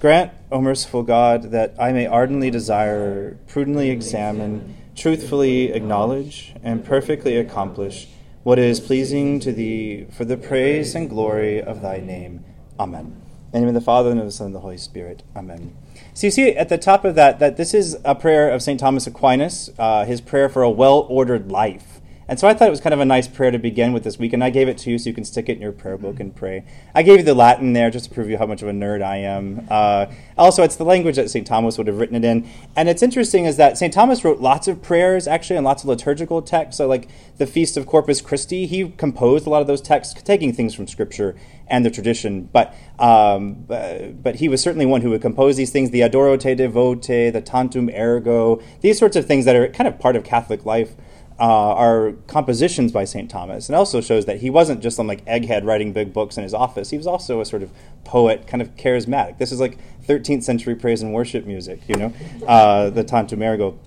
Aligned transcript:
Grant, 0.00 0.32
O 0.50 0.62
merciful 0.62 1.02
God, 1.02 1.50
that 1.50 1.74
I 1.78 1.92
may 1.92 2.06
ardently 2.06 2.50
desire, 2.50 3.36
prudently 3.46 3.90
examine, 3.90 4.74
truthfully 4.96 5.72
acknowledge, 5.72 6.54
and 6.62 6.82
perfectly 6.82 7.36
accomplish 7.36 8.08
what 8.42 8.58
is 8.58 8.80
pleasing 8.80 9.38
to 9.40 9.52
Thee 9.52 10.06
for 10.10 10.24
the 10.24 10.38
praise 10.38 10.94
and 10.94 11.10
glory 11.10 11.60
of 11.60 11.82
Thy 11.82 11.98
name. 11.98 12.42
Amen. 12.78 13.20
In 13.52 13.52
the 13.52 13.58
name 13.60 13.68
of 13.68 13.74
the 13.74 13.82
Father, 13.82 14.10
and 14.10 14.18
of 14.18 14.24
the 14.24 14.32
Son, 14.32 14.46
and 14.46 14.56
of 14.56 14.62
the 14.62 14.62
Holy 14.62 14.78
Spirit. 14.78 15.22
Amen. 15.36 15.76
So 16.14 16.28
you 16.28 16.30
see 16.30 16.56
at 16.56 16.70
the 16.70 16.78
top 16.78 17.04
of 17.04 17.14
that 17.16 17.38
that 17.38 17.58
this 17.58 17.74
is 17.74 17.98
a 18.02 18.14
prayer 18.14 18.48
of 18.48 18.62
St. 18.62 18.80
Thomas 18.80 19.06
Aquinas, 19.06 19.68
uh, 19.78 20.06
his 20.06 20.22
prayer 20.22 20.48
for 20.48 20.62
a 20.62 20.70
well 20.70 21.06
ordered 21.10 21.52
life. 21.52 21.99
And 22.30 22.38
so 22.38 22.46
I 22.46 22.54
thought 22.54 22.68
it 22.68 22.70
was 22.70 22.80
kind 22.80 22.94
of 22.94 23.00
a 23.00 23.04
nice 23.04 23.26
prayer 23.26 23.50
to 23.50 23.58
begin 23.58 23.92
with 23.92 24.04
this 24.04 24.16
week, 24.16 24.32
and 24.32 24.44
I 24.44 24.50
gave 24.50 24.68
it 24.68 24.78
to 24.78 24.90
you 24.90 24.98
so 24.98 25.10
you 25.10 25.14
can 25.14 25.24
stick 25.24 25.48
it 25.48 25.56
in 25.56 25.60
your 25.60 25.72
prayer 25.72 25.98
book 25.98 26.20
and 26.20 26.32
pray. 26.32 26.64
I 26.94 27.02
gave 27.02 27.18
you 27.18 27.24
the 27.24 27.34
Latin 27.34 27.72
there 27.72 27.90
just 27.90 28.04
to 28.04 28.14
prove 28.14 28.30
you 28.30 28.38
how 28.38 28.46
much 28.46 28.62
of 28.62 28.68
a 28.68 28.70
nerd 28.70 29.02
I 29.02 29.16
am. 29.16 29.66
Uh, 29.68 30.06
also, 30.38 30.62
it's 30.62 30.76
the 30.76 30.84
language 30.84 31.16
that 31.16 31.28
St. 31.28 31.44
Thomas 31.44 31.76
would 31.76 31.88
have 31.88 31.98
written 31.98 32.14
it 32.14 32.24
in. 32.24 32.48
And 32.76 32.88
it's 32.88 33.02
interesting 33.02 33.46
is 33.46 33.56
that 33.56 33.78
St. 33.78 33.92
Thomas 33.92 34.24
wrote 34.24 34.38
lots 34.38 34.68
of 34.68 34.80
prayers, 34.80 35.26
actually, 35.26 35.56
and 35.56 35.64
lots 35.64 35.82
of 35.82 35.88
liturgical 35.88 36.40
texts. 36.40 36.78
So, 36.78 36.86
like 36.86 37.08
the 37.38 37.48
Feast 37.48 37.76
of 37.76 37.86
Corpus 37.86 38.20
Christi, 38.20 38.64
he 38.66 38.90
composed 38.90 39.44
a 39.44 39.50
lot 39.50 39.60
of 39.60 39.66
those 39.66 39.80
texts, 39.80 40.22
taking 40.22 40.52
things 40.52 40.72
from 40.72 40.86
Scripture 40.86 41.34
and 41.66 41.84
the 41.84 41.90
tradition. 41.90 42.48
But, 42.52 42.72
um, 43.00 43.64
but 43.66 44.36
he 44.36 44.48
was 44.48 44.62
certainly 44.62 44.86
one 44.86 45.00
who 45.00 45.10
would 45.10 45.20
compose 45.20 45.56
these 45.56 45.72
things, 45.72 45.90
the 45.90 46.02
Adoro 46.02 46.38
te 46.38 46.54
devote, 46.54 47.08
the 47.08 47.42
Tantum 47.44 47.90
ergo, 47.90 48.62
these 48.82 49.00
sorts 49.00 49.16
of 49.16 49.26
things 49.26 49.46
that 49.46 49.56
are 49.56 49.66
kind 49.66 49.88
of 49.88 49.98
part 49.98 50.14
of 50.14 50.22
Catholic 50.22 50.64
life 50.64 50.94
uh, 51.40 51.74
are 51.74 52.12
compositions 52.26 52.92
by 52.92 53.04
St. 53.04 53.30
Thomas. 53.30 53.68
And 53.68 53.74
also 53.74 54.02
shows 54.02 54.26
that 54.26 54.40
he 54.40 54.50
wasn't 54.50 54.82
just 54.82 54.96
some 54.96 55.06
like 55.06 55.24
egghead 55.24 55.64
writing 55.64 55.92
big 55.92 56.12
books 56.12 56.36
in 56.36 56.42
his 56.42 56.52
office. 56.52 56.90
He 56.90 56.98
was 56.98 57.06
also 57.06 57.40
a 57.40 57.46
sort 57.46 57.62
of 57.62 57.70
poet, 58.04 58.46
kind 58.46 58.60
of 58.60 58.76
charismatic. 58.76 59.38
This 59.38 59.50
is 59.50 59.58
like 59.58 59.78
13th 60.06 60.42
century 60.42 60.74
praise 60.74 61.00
and 61.00 61.14
worship 61.14 61.46
music, 61.46 61.80
you 61.88 61.96
know, 61.96 62.12
uh, 62.46 62.90
the 62.90 63.02
Tantum 63.02 63.42
ergo. 63.42 63.78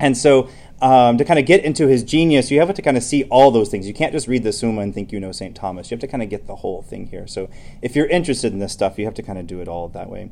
And 0.00 0.16
so 0.16 0.48
um, 0.82 1.16
to 1.16 1.24
kind 1.24 1.38
of 1.38 1.46
get 1.46 1.64
into 1.64 1.86
his 1.86 2.02
genius, 2.02 2.50
you 2.50 2.58
have 2.58 2.74
to 2.74 2.82
kind 2.82 2.96
of 2.96 3.02
see 3.02 3.22
all 3.24 3.50
those 3.50 3.68
things. 3.68 3.86
You 3.86 3.94
can't 3.94 4.12
just 4.12 4.26
read 4.26 4.42
the 4.42 4.52
Summa 4.52 4.82
and 4.82 4.92
think 4.92 5.12
you 5.12 5.20
know 5.20 5.32
St. 5.32 5.54
Thomas. 5.54 5.90
You 5.90 5.94
have 5.94 6.00
to 6.02 6.08
kind 6.08 6.22
of 6.24 6.28
get 6.28 6.46
the 6.46 6.56
whole 6.56 6.82
thing 6.82 7.06
here. 7.06 7.26
So 7.26 7.48
if 7.82 7.94
you're 7.94 8.06
interested 8.06 8.52
in 8.52 8.58
this 8.58 8.72
stuff, 8.72 8.98
you 8.98 9.04
have 9.04 9.14
to 9.14 9.22
kind 9.22 9.38
of 9.38 9.46
do 9.46 9.60
it 9.60 9.68
all 9.68 9.88
that 9.88 10.10
way. 10.10 10.30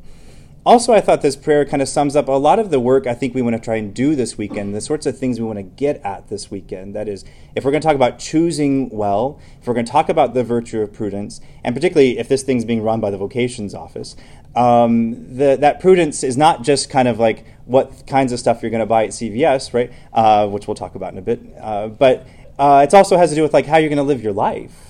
Also, 0.65 0.93
I 0.93 0.99
thought 0.99 1.21
this 1.21 1.35
prayer 1.35 1.63
kind 1.63 1.79
of 1.79 1.87
sums 1.87 2.15
up 2.15 2.27
a 2.27 2.31
lot 2.31 2.57
of 2.57 2.71
the 2.71 2.79
work 2.79 3.05
I 3.05 3.13
think 3.13 3.35
we 3.35 3.43
want 3.43 3.55
to 3.55 3.61
try 3.61 3.75
and 3.75 3.93
do 3.93 4.15
this 4.15 4.35
weekend, 4.35 4.73
the 4.73 4.81
sorts 4.81 5.05
of 5.05 5.15
things 5.15 5.39
we 5.39 5.45
want 5.45 5.59
to 5.59 5.63
get 5.63 5.97
at 6.03 6.27
this 6.27 6.49
weekend. 6.49 6.95
That 6.95 7.07
is, 7.07 7.23
if 7.55 7.63
we're 7.63 7.69
going 7.69 7.81
to 7.81 7.87
talk 7.87 7.95
about 7.95 8.17
choosing 8.17 8.89
well, 8.89 9.39
if 9.61 9.67
we're 9.67 9.75
going 9.75 9.85
to 9.85 9.91
talk 9.91 10.09
about 10.09 10.33
the 10.33 10.43
virtue 10.43 10.81
of 10.81 10.91
prudence, 10.91 11.39
and 11.63 11.75
particularly 11.75 12.17
if 12.17 12.27
this 12.27 12.41
thing's 12.41 12.65
being 12.65 12.81
run 12.81 12.99
by 12.99 13.11
the 13.11 13.17
vocations 13.17 13.75
office, 13.75 14.15
um, 14.55 15.37
the, 15.37 15.55
that 15.55 15.79
prudence 15.79 16.23
is 16.23 16.35
not 16.35 16.63
just 16.63 16.89
kind 16.89 17.07
of 17.07 17.19
like 17.19 17.45
what 17.65 18.07
kinds 18.07 18.31
of 18.31 18.39
stuff 18.39 18.63
you're 18.63 18.71
going 18.71 18.79
to 18.79 18.87
buy 18.87 19.03
at 19.03 19.11
CVS, 19.11 19.71
right? 19.71 19.93
Uh, 20.13 20.47
which 20.47 20.67
we'll 20.67 20.73
talk 20.73 20.95
about 20.95 21.13
in 21.13 21.19
a 21.19 21.21
bit, 21.21 21.41
uh, 21.61 21.89
but 21.89 22.25
uh, 22.57 22.83
it 22.87 22.91
also 22.95 23.17
has 23.17 23.29
to 23.29 23.35
do 23.35 23.43
with 23.43 23.53
like 23.53 23.67
how 23.67 23.77
you're 23.77 23.89
going 23.89 23.97
to 23.97 24.03
live 24.03 24.23
your 24.23 24.33
life 24.33 24.84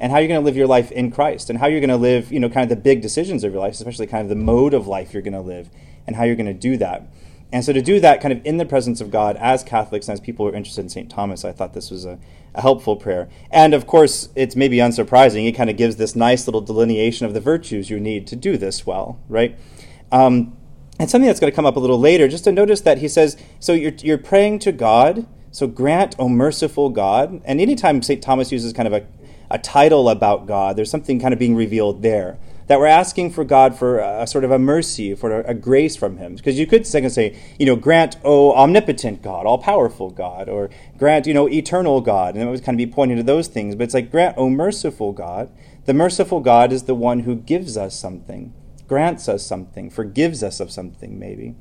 and 0.00 0.10
how 0.10 0.18
you're 0.18 0.28
going 0.28 0.40
to 0.40 0.44
live 0.44 0.56
your 0.56 0.66
life 0.66 0.90
in 0.90 1.10
Christ 1.10 1.50
and 1.50 1.58
how 1.58 1.66
you're 1.66 1.80
going 1.80 1.90
to 1.90 1.96
live, 1.96 2.32
you 2.32 2.40
know, 2.40 2.48
kind 2.48 2.64
of 2.64 2.76
the 2.76 2.82
big 2.82 3.02
decisions 3.02 3.44
of 3.44 3.52
your 3.52 3.60
life, 3.60 3.74
especially 3.74 4.06
kind 4.06 4.22
of 4.22 4.30
the 4.30 4.42
mode 4.42 4.72
of 4.72 4.86
life 4.86 5.12
you're 5.12 5.22
going 5.22 5.34
to 5.34 5.40
live 5.40 5.70
and 6.06 6.16
how 6.16 6.24
you're 6.24 6.36
going 6.36 6.46
to 6.46 6.54
do 6.54 6.78
that. 6.78 7.06
And 7.52 7.64
so 7.64 7.72
to 7.72 7.82
do 7.82 8.00
that 8.00 8.20
kind 8.20 8.32
of 8.32 8.44
in 8.46 8.56
the 8.56 8.64
presence 8.64 9.00
of 9.00 9.10
God 9.10 9.36
as 9.36 9.62
Catholics 9.62 10.08
and 10.08 10.14
as 10.14 10.20
people 10.20 10.46
who 10.46 10.52
are 10.52 10.56
interested 10.56 10.80
in 10.80 10.88
St. 10.88 11.10
Thomas, 11.10 11.44
I 11.44 11.52
thought 11.52 11.74
this 11.74 11.90
was 11.90 12.04
a, 12.04 12.18
a 12.54 12.62
helpful 12.62 12.96
prayer. 12.96 13.28
And 13.50 13.74
of 13.74 13.86
course, 13.86 14.30
it's 14.34 14.56
maybe 14.56 14.78
unsurprising. 14.78 15.46
It 15.46 15.52
kind 15.52 15.68
of 15.68 15.76
gives 15.76 15.96
this 15.96 16.16
nice 16.16 16.46
little 16.46 16.60
delineation 16.60 17.26
of 17.26 17.34
the 17.34 17.40
virtues 17.40 17.90
you 17.90 18.00
need 18.00 18.26
to 18.28 18.36
do 18.36 18.56
this 18.56 18.86
well, 18.86 19.20
right? 19.28 19.58
Um, 20.10 20.56
and 20.98 21.10
something 21.10 21.26
that's 21.26 21.40
going 21.40 21.50
to 21.52 21.56
come 21.56 21.66
up 21.66 21.76
a 21.76 21.80
little 21.80 21.98
later, 21.98 22.28
just 22.28 22.44
to 22.44 22.52
notice 22.52 22.80
that 22.82 22.98
he 22.98 23.08
says, 23.08 23.36
so 23.58 23.72
you're, 23.72 23.92
you're 24.00 24.18
praying 24.18 24.60
to 24.60 24.72
God, 24.72 25.26
so 25.50 25.66
grant, 25.66 26.14
O 26.18 26.28
merciful 26.28 26.90
God. 26.90 27.42
And 27.44 27.60
anytime 27.60 28.00
St. 28.02 28.22
Thomas 28.22 28.52
uses 28.52 28.72
kind 28.72 28.86
of 28.86 28.92
a 28.92 29.06
a 29.50 29.58
title 29.58 30.08
about 30.08 30.46
God. 30.46 30.76
There's 30.76 30.90
something 30.90 31.20
kind 31.20 31.32
of 31.32 31.38
being 31.38 31.56
revealed 31.56 32.02
there. 32.02 32.38
That 32.68 32.78
we're 32.78 32.86
asking 32.86 33.32
for 33.32 33.42
God 33.44 33.76
for 33.76 33.98
a, 33.98 34.28
sort 34.28 34.44
of 34.44 34.52
a 34.52 34.58
mercy, 34.58 35.16
for 35.16 35.40
a, 35.40 35.50
a 35.50 35.54
grace 35.54 35.96
from 35.96 36.18
Him. 36.18 36.36
Because 36.36 36.56
you 36.56 36.68
could 36.68 36.86
second 36.86 37.10
say, 37.10 37.36
you 37.58 37.66
know, 37.66 37.74
grant, 37.74 38.16
oh, 38.22 38.52
omnipotent 38.52 39.22
God, 39.22 39.44
all 39.44 39.58
powerful 39.58 40.10
God, 40.10 40.48
or 40.48 40.70
grant, 40.96 41.26
you 41.26 41.34
know, 41.34 41.48
eternal 41.48 42.00
God. 42.00 42.36
And 42.36 42.44
it 42.44 42.50
would 42.50 42.62
kind 42.62 42.80
of 42.80 42.88
be 42.88 42.92
pointing 42.92 43.16
to 43.16 43.24
those 43.24 43.48
things. 43.48 43.74
But 43.74 43.84
it's 43.84 43.94
like, 43.94 44.12
grant, 44.12 44.36
oh, 44.38 44.48
merciful 44.48 45.12
God. 45.12 45.50
The 45.86 45.94
merciful 45.94 46.38
God 46.38 46.70
is 46.70 46.84
the 46.84 46.94
one 46.94 47.20
who 47.20 47.34
gives 47.34 47.76
us 47.76 47.98
something, 47.98 48.54
grants 48.86 49.28
us 49.28 49.44
something, 49.44 49.90
forgives 49.90 50.44
us 50.44 50.60
of 50.60 50.70
something, 50.70 51.18
maybe. 51.18 51.56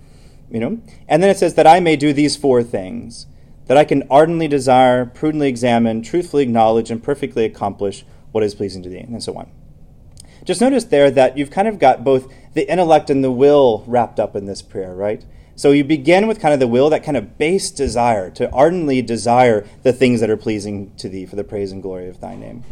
You 0.52 0.60
know? 0.60 0.82
And 1.08 1.24
then 1.24 1.32
it 1.32 1.38
says 1.40 1.56
that 1.56 1.66
I 1.66 1.80
may 1.80 1.96
do 1.96 2.14
these 2.14 2.36
four 2.36 2.62
things 2.62 3.26
that 3.70 3.78
I 3.78 3.86
can 3.86 4.02
ardently 4.10 4.48
desire, 4.48 5.06
prudently 5.06 5.48
examine, 5.48 6.02
truthfully 6.02 6.42
acknowledge, 6.42 6.90
and 6.90 7.04
perfectly 7.04 7.46
accomplish 7.46 8.04
what 8.32 8.44
is 8.44 8.56
pleasing 8.56 8.82
to 8.82 8.90
thee, 8.90 8.98
and 8.98 9.22
so 9.22 9.38
on. 9.38 9.48
Just 10.44 10.60
notice 10.60 10.86
there 10.86 11.12
that 11.12 11.38
you've 11.38 11.52
kind 11.52 11.68
of 11.68 11.78
got 11.78 12.04
both 12.04 12.34
the 12.56 12.68
intellect 12.68 13.12
and 13.12 13.24
the 13.24 13.30
will 13.32 13.84
wrapped 13.86 14.20
up 14.20 14.36
in 14.36 14.48
this 14.48 14.64
prayer, 14.64 14.96
right? 14.96 15.24
So 15.56 15.70
you 15.70 15.84
begin 15.84 16.26
with 16.26 16.40
kind 16.40 16.52
of 16.52 16.60
the 16.60 16.68
will, 16.68 16.90
that 16.90 17.04
kind 17.04 17.16
of 17.16 17.38
base 17.38 17.70
desire, 17.70 18.32
to 18.32 18.52
ardently 18.52 19.04
desire 19.04 19.68
the 19.84 19.94
things 19.94 20.20
that 20.22 20.32
are 20.32 20.38
pleasing 20.38 20.92
to 20.96 21.08
thee 21.08 21.28
for 21.28 21.36
the 21.36 21.44
praise 21.44 21.72
and 21.72 21.84
glory 21.84 22.10
of 22.10 22.20
thy 22.20 22.36
name. 22.36 22.64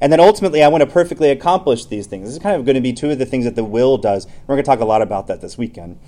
And 0.00 0.12
then 0.12 0.18
ultimately, 0.18 0.64
I 0.64 0.68
want 0.68 0.82
to 0.82 0.90
perfectly 0.90 1.30
accomplish 1.30 1.84
these 1.84 2.08
things. 2.08 2.24
This 2.24 2.32
is 2.32 2.42
kind 2.42 2.56
of 2.56 2.64
going 2.64 2.74
to 2.74 2.80
be 2.80 2.92
two 2.92 3.12
of 3.12 3.20
the 3.20 3.26
things 3.26 3.44
that 3.44 3.54
the 3.54 3.62
will 3.62 3.98
does. 3.98 4.26
We're 4.48 4.56
going 4.56 4.64
to 4.64 4.68
talk 4.68 4.80
a 4.80 4.84
lot 4.84 5.00
about 5.00 5.28
that 5.28 5.40
this 5.42 5.56
weekend. 5.56 6.00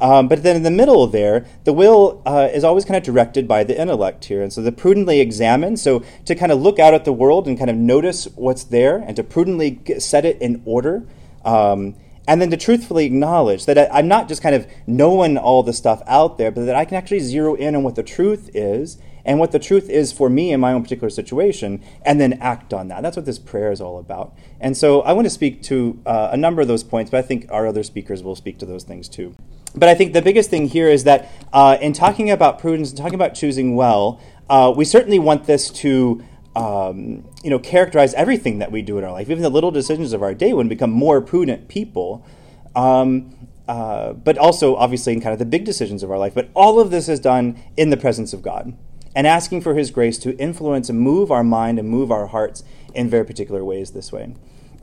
Um, 0.00 0.28
but 0.28 0.42
then 0.42 0.56
in 0.56 0.62
the 0.62 0.70
middle 0.70 1.06
there, 1.06 1.46
the 1.64 1.72
will 1.72 2.22
uh, 2.24 2.48
is 2.52 2.64
always 2.64 2.84
kind 2.84 2.96
of 2.96 3.02
directed 3.02 3.46
by 3.46 3.64
the 3.64 3.78
intellect 3.78 4.24
here. 4.24 4.42
And 4.42 4.52
so 4.52 4.62
the 4.62 4.72
prudently 4.72 5.20
examine, 5.20 5.76
so 5.76 6.02
to 6.24 6.34
kind 6.34 6.50
of 6.50 6.60
look 6.60 6.78
out 6.78 6.94
at 6.94 7.04
the 7.04 7.12
world 7.12 7.46
and 7.46 7.58
kind 7.58 7.70
of 7.70 7.76
notice 7.76 8.26
what's 8.34 8.64
there 8.64 8.96
and 8.96 9.14
to 9.16 9.22
prudently 9.22 9.80
set 9.98 10.24
it 10.24 10.40
in 10.40 10.62
order. 10.64 11.04
Um, 11.44 11.96
and 12.26 12.40
then 12.40 12.50
to 12.50 12.56
truthfully 12.56 13.06
acknowledge 13.06 13.66
that 13.66 13.76
I, 13.76 13.98
am 13.98 14.06
not 14.06 14.28
just 14.28 14.42
kind 14.42 14.54
of 14.54 14.66
knowing 14.86 15.36
all 15.36 15.62
the 15.62 15.72
stuff 15.72 16.00
out 16.06 16.38
there, 16.38 16.50
but 16.50 16.64
that 16.66 16.76
I 16.76 16.84
can 16.84 16.96
actually 16.96 17.20
zero 17.20 17.54
in 17.54 17.74
on 17.74 17.82
what 17.82 17.96
the 17.96 18.02
truth 18.02 18.50
is 18.54 18.98
and 19.24 19.38
what 19.38 19.52
the 19.52 19.58
truth 19.58 19.90
is 19.90 20.12
for 20.12 20.30
me 20.30 20.52
in 20.52 20.60
my 20.60 20.72
own 20.72 20.82
particular 20.82 21.10
situation, 21.10 21.82
and 22.06 22.20
then 22.20 22.34
act 22.34 22.72
on 22.72 22.88
that. 22.88 23.02
That's 23.02 23.16
what 23.16 23.26
this 23.26 23.38
prayer 23.38 23.70
is 23.70 23.80
all 23.80 23.98
about. 23.98 24.34
And 24.60 24.76
so 24.76 25.02
I 25.02 25.12
want 25.12 25.26
to 25.26 25.30
speak 25.30 25.62
to 25.64 26.00
uh, 26.06 26.30
a 26.32 26.36
number 26.36 26.62
of 26.62 26.68
those 26.68 26.84
points, 26.84 27.10
but 27.10 27.18
I 27.18 27.22
think 27.22 27.46
our 27.50 27.66
other 27.66 27.82
speakers 27.82 28.22
will 28.22 28.36
speak 28.36 28.58
to 28.58 28.66
those 28.66 28.84
things 28.84 29.08
too. 29.08 29.34
But 29.74 29.88
I 29.88 29.94
think 29.94 30.12
the 30.12 30.22
biggest 30.22 30.50
thing 30.50 30.68
here 30.68 30.88
is 30.88 31.04
that 31.04 31.30
uh, 31.52 31.78
in 31.80 31.92
talking 31.92 32.30
about 32.30 32.58
prudence 32.58 32.90
and 32.90 32.98
talking 32.98 33.14
about 33.14 33.34
choosing 33.34 33.76
well, 33.76 34.20
uh, 34.48 34.72
we 34.76 34.84
certainly 34.84 35.18
want 35.18 35.44
this 35.44 35.70
to 35.70 36.24
um, 36.56 37.28
you 37.44 37.50
know 37.50 37.58
characterize 37.58 38.12
everything 38.14 38.58
that 38.58 38.72
we 38.72 38.82
do 38.82 38.98
in 38.98 39.04
our 39.04 39.12
life, 39.12 39.30
even 39.30 39.42
the 39.42 39.50
little 39.50 39.70
decisions 39.70 40.12
of 40.12 40.22
our 40.22 40.34
day, 40.34 40.52
when 40.52 40.68
become 40.68 40.90
more 40.90 41.20
prudent 41.20 41.68
people. 41.68 42.26
Um, 42.74 43.36
uh, 43.68 44.14
but 44.14 44.36
also, 44.36 44.74
obviously, 44.74 45.12
in 45.12 45.20
kind 45.20 45.32
of 45.32 45.38
the 45.38 45.44
big 45.44 45.64
decisions 45.64 46.02
of 46.02 46.10
our 46.10 46.18
life. 46.18 46.34
But 46.34 46.48
all 46.54 46.80
of 46.80 46.90
this 46.90 47.08
is 47.08 47.20
done 47.20 47.62
in 47.76 47.90
the 47.90 47.96
presence 47.96 48.32
of 48.32 48.42
God 48.42 48.76
and 49.14 49.28
asking 49.28 49.60
for 49.60 49.74
His 49.74 49.92
grace 49.92 50.18
to 50.18 50.36
influence 50.38 50.88
and 50.88 50.98
move 50.98 51.30
our 51.30 51.44
mind 51.44 51.78
and 51.78 51.88
move 51.88 52.10
our 52.10 52.26
hearts 52.26 52.64
in 52.94 53.08
very 53.08 53.24
particular 53.24 53.64
ways 53.64 53.92
this 53.92 54.10
way. 54.10 54.34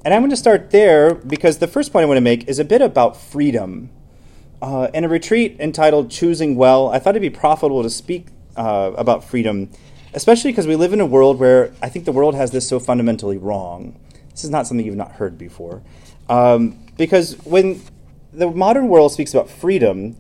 And 0.06 0.14
I'm 0.14 0.22
going 0.22 0.30
to 0.30 0.38
start 0.38 0.72
there 0.72 1.14
because 1.16 1.58
the 1.58 1.68
first 1.68 1.92
point 1.92 2.04
I 2.04 2.08
want 2.08 2.18
to 2.18 2.22
make 2.22 2.48
is 2.48 2.60
a 2.60 2.64
bit 2.64 2.82
about 2.82 3.18
freedom 3.18 3.90
uh, 4.62 4.90
in 4.94 5.04
a 5.04 5.10
retreat 5.10 5.58
entitled 5.60 6.10
Choosing 6.10 6.56
Well, 6.56 6.90
I 6.90 7.00
thought 7.00 7.12
it'd 7.12 7.22
be 7.22 7.30
profitable 7.30 7.84
to 7.84 7.90
speak 7.90 8.28
uh, 8.56 8.92
about 8.96 9.24
freedom, 9.24 9.70
especially 10.14 10.52
because 10.52 10.68
we 10.68 10.76
live 10.76 10.94
in 10.94 11.00
a 11.00 11.06
world 11.06 11.40
where 11.40 11.74
I 11.82 11.90
think 11.90 12.06
the 12.06 12.12
world 12.12 12.36
has 12.36 12.52
this 12.52 12.68
so 12.68 12.80
fundamentally 12.80 13.38
wrong. 13.38 14.00
This 14.32 14.44
is 14.44 14.50
not 14.50 14.68
something 14.68 14.86
you've 14.86 14.96
not 14.96 15.14
heard 15.14 15.38
before. 15.38 15.82
Um, 16.30 16.80
because 16.98 17.36
when 17.46 17.82
the 18.34 18.50
modern 18.50 18.88
world 18.88 19.12
speaks 19.12 19.34
about 19.34 19.50
freedom, 19.50 20.18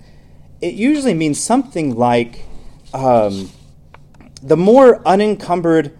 it 0.61 0.73
usually 0.73 1.13
means 1.13 1.39
something 1.39 1.95
like 1.95 2.45
um, 2.93 3.51
the 4.41 4.57
more 4.57 5.05
unencumbered 5.05 5.97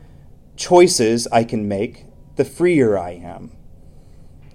choices 0.55 1.27
I 1.27 1.43
can 1.43 1.67
make, 1.67 2.05
the 2.35 2.45
freer 2.45 2.97
I 2.97 3.11
am. 3.11 3.51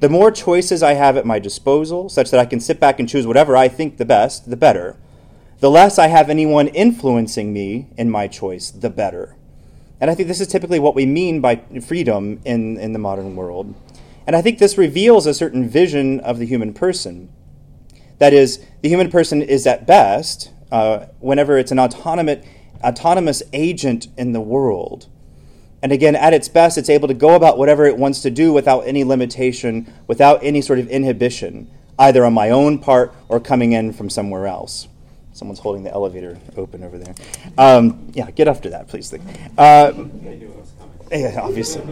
The 0.02 0.08
more 0.08 0.32
choices 0.32 0.82
I 0.82 0.94
have 0.94 1.16
at 1.16 1.24
my 1.24 1.38
disposal, 1.38 2.08
such 2.08 2.32
that 2.32 2.40
I 2.40 2.44
can 2.44 2.58
sit 2.58 2.80
back 2.80 2.98
and 2.98 3.08
choose 3.08 3.24
whatever 3.24 3.56
I 3.56 3.68
think 3.68 3.98
the 3.98 4.04
best, 4.04 4.50
the 4.50 4.56
better. 4.56 4.96
The 5.60 5.70
less 5.70 5.96
I 5.96 6.08
have 6.08 6.28
anyone 6.28 6.66
influencing 6.66 7.52
me 7.52 7.86
in 7.96 8.10
my 8.10 8.26
choice, 8.26 8.72
the 8.72 8.90
better. 8.90 9.36
And 10.00 10.10
I 10.10 10.16
think 10.16 10.26
this 10.26 10.40
is 10.40 10.48
typically 10.48 10.80
what 10.80 10.96
we 10.96 11.06
mean 11.06 11.40
by 11.40 11.62
freedom 11.86 12.40
in, 12.44 12.78
in 12.78 12.92
the 12.94 12.98
modern 12.98 13.36
world. 13.36 13.76
And 14.26 14.34
I 14.34 14.42
think 14.42 14.58
this 14.58 14.76
reveals 14.76 15.24
a 15.24 15.32
certain 15.32 15.68
vision 15.68 16.18
of 16.18 16.40
the 16.40 16.46
human 16.46 16.74
person. 16.74 17.28
That 18.18 18.32
is, 18.32 18.58
the 18.80 18.88
human 18.88 19.08
person 19.08 19.40
is 19.40 19.68
at 19.68 19.86
best, 19.86 20.50
uh, 20.72 21.06
whenever 21.20 21.58
it's 21.58 21.70
an 21.70 21.78
autonomous, 21.78 22.44
autonomous 22.82 23.40
agent 23.52 24.08
in 24.16 24.32
the 24.32 24.40
world, 24.40 25.06
and 25.82 25.92
again, 25.92 26.14
at 26.14 26.32
its 26.32 26.48
best, 26.48 26.78
it's 26.78 26.88
able 26.88 27.08
to 27.08 27.14
go 27.14 27.34
about 27.34 27.58
whatever 27.58 27.86
it 27.86 27.96
wants 27.96 28.22
to 28.22 28.30
do 28.30 28.52
without 28.52 28.80
any 28.80 29.04
limitation, 29.04 29.92
without 30.06 30.42
any 30.42 30.60
sort 30.60 30.78
of 30.78 30.88
inhibition 30.88 31.68
either 31.98 32.24
on 32.24 32.32
my 32.32 32.50
own 32.50 32.78
part 32.78 33.14
or 33.28 33.38
coming 33.38 33.72
in 33.72 33.92
from 33.92 34.08
somewhere 34.08 34.46
else. 34.46 34.88
Someone's 35.32 35.60
holding 35.60 35.82
the 35.82 35.90
elevator 35.90 36.38
open 36.56 36.84
over 36.84 36.98
there. 36.98 37.14
Um, 37.56 38.10
yeah, 38.12 38.30
get 38.30 38.48
after 38.48 38.70
that, 38.70 38.88
please. 38.88 39.12
Uh, 39.56 39.92
yeah, 41.10 41.40
obviously. 41.40 41.82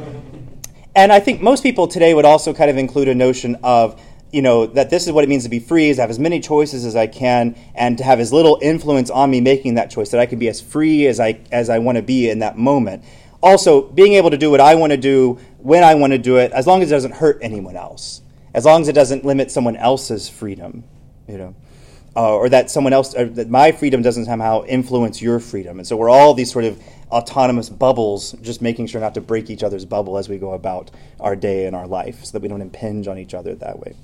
And 0.95 1.13
I 1.13 1.21
think 1.21 1.41
most 1.41 1.63
people 1.63 1.87
today 1.87 2.13
would 2.15 2.25
also 2.25 2.53
kind 2.53 2.71
of 2.71 2.77
include 2.77 3.09
a 3.09 3.15
notion 3.15 3.57
of, 3.63 4.01
you 4.33 4.43
know, 4.43 4.67
that 4.67 4.91
this 4.91 5.07
is 5.07 5.13
what 5.13 5.25
it 5.25 5.29
means 5.29 5.45
to 5.45 5.49
be 5.49 5.59
free, 5.59 5.89
is 5.89 5.97
to 5.97 6.03
have 6.03 6.11
as 6.11 6.19
many 6.19 6.41
choices 6.41 6.85
as 6.85 6.97
I 6.97 7.07
can, 7.07 7.57
and 7.75 7.97
to 7.99 8.05
have 8.05 8.21
as 8.21 8.33
little 8.33 8.59
influence 8.61 9.11
on 9.11 9.31
me 9.31 9.41
making 9.41 9.75
that 9.75 9.91
choice, 9.91 10.11
that 10.11 10.21
I 10.21 10.27
can 10.27 10.39
be 10.39 10.49
as 10.49 10.61
free 10.61 11.07
as 11.07 11.19
I 11.21 11.41
as 11.51 11.71
I 11.71 11.79
want 11.79 11.97
to 11.97 12.03
be 12.03 12.29
in 12.29 12.41
that 12.41 12.59
moment. 12.59 13.05
Also, 13.43 13.83
being 13.83 14.15
able 14.15 14.31
to 14.31 14.37
do 14.37 14.51
what 14.51 14.61
I 14.61 14.75
want 14.75 14.93
to 14.93 14.97
do 14.97 15.39
when 15.59 15.83
I 15.83 15.95
want 15.95 16.13
to 16.13 16.19
do 16.19 16.37
it, 16.37 16.53
as 16.53 16.67
long 16.67 16.83
as 16.83 16.91
it 16.91 16.95
doesn't 16.95 17.15
hurt 17.15 17.39
anyone 17.41 17.77
else, 17.77 18.23
as 18.53 18.65
long 18.65 18.83
as 18.83 18.89
it 18.89 18.93
doesn't 18.95 19.25
limit 19.25 19.51
someone 19.51 19.77
else's 19.77 20.29
freedom, 20.29 20.85
you 21.27 21.39
know 21.39 21.55
uh, 22.17 22.35
or 22.35 22.49
that 22.49 22.71
someone 22.71 22.93
else, 22.93 23.15
that 23.15 23.49
my 23.49 23.73
freedom 23.73 24.03
doesn't 24.03 24.25
somehow 24.25 24.65
influence 24.65 25.23
your 25.23 25.39
freedom. 25.39 25.79
And 25.79 25.87
so 25.87 25.97
we're 25.97 26.11
all 26.11 26.35
these 26.35 26.53
sort 26.53 26.65
of 26.65 26.83
autonomous 27.11 27.69
bubbles, 27.69 28.33
just 28.43 28.63
making 28.63 28.87
sure 28.89 29.01
not 29.01 29.15
to 29.15 29.21
break 29.21 29.51
each 29.51 29.63
other's 29.63 29.85
bubble 29.85 30.19
as 30.19 30.29
we 30.29 30.39
go 30.39 30.53
about 30.53 30.91
our 31.19 31.37
day 31.37 31.67
and 31.67 31.77
our 31.77 31.87
life, 31.87 32.25
so 32.25 32.33
that 32.33 32.43
we 32.43 32.49
don't 32.49 32.63
impinge 32.63 33.07
on 33.07 33.19
each 33.19 33.35
other 33.35 33.55
that 33.57 33.79
way. 33.79 33.95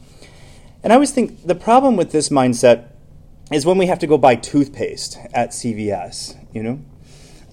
And 0.83 0.93
I 0.93 0.97
always 0.97 1.11
think 1.11 1.47
the 1.47 1.55
problem 1.55 1.97
with 1.97 2.13
this 2.13 2.29
mindset 2.29 2.89
is 3.53 3.67
when 3.67 3.79
we 3.79 3.87
have 3.87 3.99
to 4.01 4.07
go 4.07 4.19
buy 4.19 4.37
toothpaste 4.37 5.19
at 5.33 5.51
CVS, 5.51 6.37
you 6.53 6.63
know? 6.63 6.81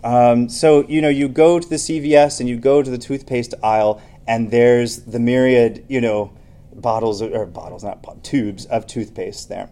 Um, 0.04 0.50
so, 0.50 0.86
you 0.88 1.02
know, 1.02 1.10
you 1.10 1.30
go 1.30 1.60
to 1.60 1.68
the 1.68 1.76
CVS 1.78 2.40
and 2.40 2.50
you 2.50 2.58
go 2.58 2.84
to 2.84 2.90
the 2.90 2.98
toothpaste 2.98 3.54
aisle, 3.64 4.02
and 4.28 4.52
there's 4.52 4.98
the 5.04 5.20
myriad, 5.20 5.86
you 5.88 6.02
know, 6.02 6.34
bottles, 6.74 7.22
or 7.22 7.46
bottles, 7.46 7.84
not 7.84 8.24
tubes 8.24 8.66
of 8.66 8.88
toothpaste 8.88 9.50
there. 9.50 9.70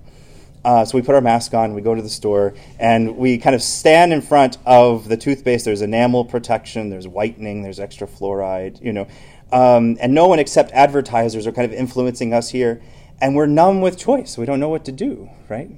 Uh, 0.63 0.85
so 0.85 0.97
we 0.97 1.01
put 1.01 1.15
our 1.15 1.21
mask 1.21 1.53
on, 1.53 1.73
we 1.73 1.81
go 1.81 1.95
to 1.95 2.01
the 2.01 2.09
store, 2.09 2.53
and 2.79 3.17
we 3.17 3.37
kind 3.37 3.55
of 3.55 3.63
stand 3.63 4.13
in 4.13 4.21
front 4.21 4.57
of 4.65 5.07
the 5.09 5.17
toothpaste. 5.17 5.65
There's 5.65 5.81
enamel 5.81 6.23
protection, 6.23 6.89
there's 6.89 7.07
whitening, 7.07 7.63
there's 7.63 7.79
extra 7.79 8.07
fluoride, 8.07 8.81
you 8.81 8.93
know. 8.93 9.07
Um, 9.51 9.97
and 9.99 10.13
no 10.13 10.27
one 10.27 10.39
except 10.39 10.71
advertisers 10.71 11.47
are 11.47 11.51
kind 11.51 11.65
of 11.65 11.77
influencing 11.77 12.33
us 12.33 12.49
here. 12.49 12.81
And 13.19 13.35
we're 13.35 13.47
numb 13.47 13.81
with 13.81 13.97
choice. 13.97 14.37
We 14.37 14.45
don't 14.45 14.59
know 14.59 14.69
what 14.69 14.85
to 14.85 14.91
do, 14.91 15.29
right? 15.49 15.69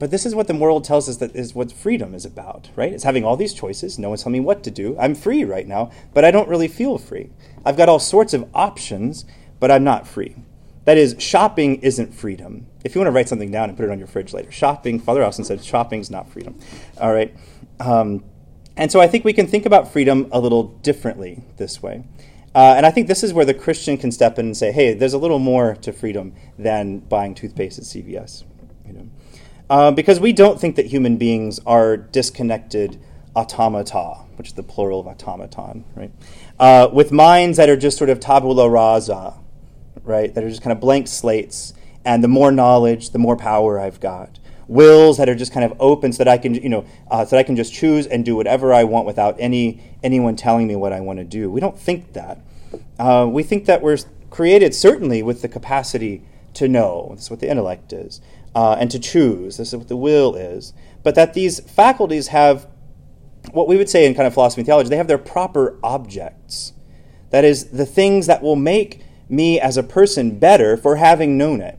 But 0.00 0.10
this 0.10 0.24
is 0.24 0.34
what 0.34 0.48
the 0.48 0.54
world 0.54 0.82
tells 0.82 1.10
us 1.10 1.18
that 1.18 1.36
is 1.36 1.54
what 1.54 1.70
freedom 1.70 2.14
is 2.14 2.24
about, 2.24 2.70
right? 2.74 2.92
It's 2.92 3.04
having 3.04 3.22
all 3.22 3.36
these 3.36 3.52
choices. 3.52 3.98
No 3.98 4.08
one's 4.08 4.22
telling 4.22 4.32
me 4.32 4.40
what 4.40 4.64
to 4.64 4.70
do. 4.70 4.96
I'm 4.98 5.14
free 5.14 5.44
right 5.44 5.68
now, 5.68 5.90
but 6.14 6.24
I 6.24 6.30
don't 6.30 6.48
really 6.48 6.68
feel 6.68 6.96
free. 6.96 7.30
I've 7.66 7.76
got 7.76 7.90
all 7.90 7.98
sorts 7.98 8.32
of 8.32 8.48
options, 8.54 9.26
but 9.60 9.70
I'm 9.70 9.84
not 9.84 10.08
free. 10.08 10.36
That 10.86 10.96
is, 10.96 11.16
shopping 11.18 11.76
isn't 11.82 12.14
freedom. 12.14 12.66
If 12.82 12.94
you 12.94 13.00
want 13.02 13.08
to 13.08 13.12
write 13.12 13.28
something 13.28 13.50
down 13.50 13.68
and 13.68 13.76
put 13.76 13.84
it 13.84 13.92
on 13.92 13.98
your 13.98 14.08
fridge 14.08 14.32
later, 14.32 14.50
shopping, 14.50 14.98
Father 14.98 15.22
Austin 15.22 15.44
said, 15.44 15.62
shopping's 15.62 16.10
not 16.10 16.30
freedom. 16.30 16.58
All 16.98 17.12
right. 17.12 17.36
Um, 17.78 18.24
and 18.78 18.90
so 18.90 19.02
I 19.02 19.06
think 19.06 19.26
we 19.26 19.34
can 19.34 19.46
think 19.46 19.66
about 19.66 19.92
freedom 19.92 20.30
a 20.32 20.40
little 20.40 20.62
differently 20.62 21.44
this 21.58 21.82
way. 21.82 22.04
Uh, 22.54 22.72
and 22.74 22.86
I 22.86 22.90
think 22.90 23.06
this 23.06 23.22
is 23.22 23.34
where 23.34 23.44
the 23.44 23.52
Christian 23.52 23.98
can 23.98 24.10
step 24.10 24.38
in 24.38 24.46
and 24.46 24.56
say, 24.56 24.72
hey, 24.72 24.94
there's 24.94 25.12
a 25.12 25.18
little 25.18 25.38
more 25.38 25.74
to 25.82 25.92
freedom 25.92 26.34
than 26.58 27.00
buying 27.00 27.34
toothpaste 27.34 27.78
at 27.78 27.84
CVS. 27.84 28.44
You 28.86 28.94
know? 28.94 29.10
Uh, 29.70 29.92
because 29.92 30.18
we 30.18 30.32
don't 30.32 30.60
think 30.60 30.74
that 30.74 30.86
human 30.86 31.16
beings 31.16 31.60
are 31.64 31.96
disconnected 31.96 33.00
automata, 33.36 34.16
which 34.34 34.48
is 34.48 34.54
the 34.54 34.64
plural 34.64 34.98
of 34.98 35.06
automaton, 35.06 35.84
right? 35.94 36.10
Uh, 36.58 36.88
with 36.92 37.12
minds 37.12 37.56
that 37.56 37.68
are 37.68 37.76
just 37.76 37.96
sort 37.96 38.10
of 38.10 38.18
tabula 38.18 38.68
rasa, 38.68 39.32
right? 40.02 40.34
That 40.34 40.42
are 40.42 40.48
just 40.48 40.60
kind 40.60 40.72
of 40.72 40.80
blank 40.80 41.06
slates. 41.06 41.72
And 42.04 42.24
the 42.24 42.28
more 42.28 42.50
knowledge, 42.50 43.10
the 43.10 43.20
more 43.20 43.36
power 43.36 43.78
I've 43.78 44.00
got. 44.00 44.40
Wills 44.66 45.18
that 45.18 45.28
are 45.28 45.36
just 45.36 45.52
kind 45.52 45.64
of 45.64 45.76
open 45.78 46.12
so 46.12 46.24
that 46.24 46.28
I 46.28 46.36
can, 46.36 46.54
you 46.54 46.68
know, 46.68 46.84
uh, 47.08 47.24
so 47.24 47.36
that 47.36 47.40
I 47.40 47.44
can 47.44 47.54
just 47.54 47.72
choose 47.72 48.08
and 48.08 48.24
do 48.24 48.34
whatever 48.34 48.74
I 48.74 48.82
want 48.82 49.06
without 49.06 49.36
any 49.38 49.80
anyone 50.02 50.34
telling 50.34 50.66
me 50.66 50.74
what 50.74 50.92
I 50.92 51.00
want 51.00 51.20
to 51.20 51.24
do. 51.24 51.48
We 51.48 51.60
don't 51.60 51.78
think 51.78 52.14
that. 52.14 52.40
Uh, 52.98 53.28
we 53.30 53.44
think 53.44 53.66
that 53.66 53.82
we're 53.82 53.98
created 54.30 54.74
certainly 54.74 55.22
with 55.22 55.42
the 55.42 55.48
capacity 55.48 56.22
to 56.54 56.68
know. 56.68 57.08
That's 57.10 57.30
what 57.30 57.40
the 57.40 57.50
intellect 57.50 57.92
is. 57.92 58.20
Uh, 58.54 58.76
and 58.80 58.90
to 58.90 58.98
choose. 58.98 59.58
This 59.58 59.68
is 59.68 59.76
what 59.76 59.88
the 59.88 59.96
will 59.96 60.34
is. 60.34 60.72
But 61.04 61.14
that 61.14 61.34
these 61.34 61.60
faculties 61.60 62.28
have 62.28 62.66
what 63.52 63.68
we 63.68 63.76
would 63.76 63.88
say 63.88 64.06
in 64.06 64.14
kind 64.14 64.26
of 64.26 64.34
philosophy 64.34 64.60
and 64.60 64.66
theology, 64.66 64.88
they 64.88 64.96
have 64.96 65.08
their 65.08 65.18
proper 65.18 65.78
objects. 65.82 66.72
That 67.30 67.44
is, 67.44 67.66
the 67.66 67.86
things 67.86 68.26
that 68.26 68.42
will 68.42 68.56
make 68.56 69.04
me 69.28 69.60
as 69.60 69.76
a 69.76 69.82
person 69.82 70.38
better 70.38 70.76
for 70.76 70.96
having 70.96 71.38
known 71.38 71.60
it, 71.60 71.78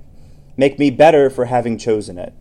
make 0.58 0.80
me 0.80 0.90
better 0.90 1.30
for 1.30 1.46
having 1.46 1.78
chosen 1.78 2.18
it. 2.18 2.34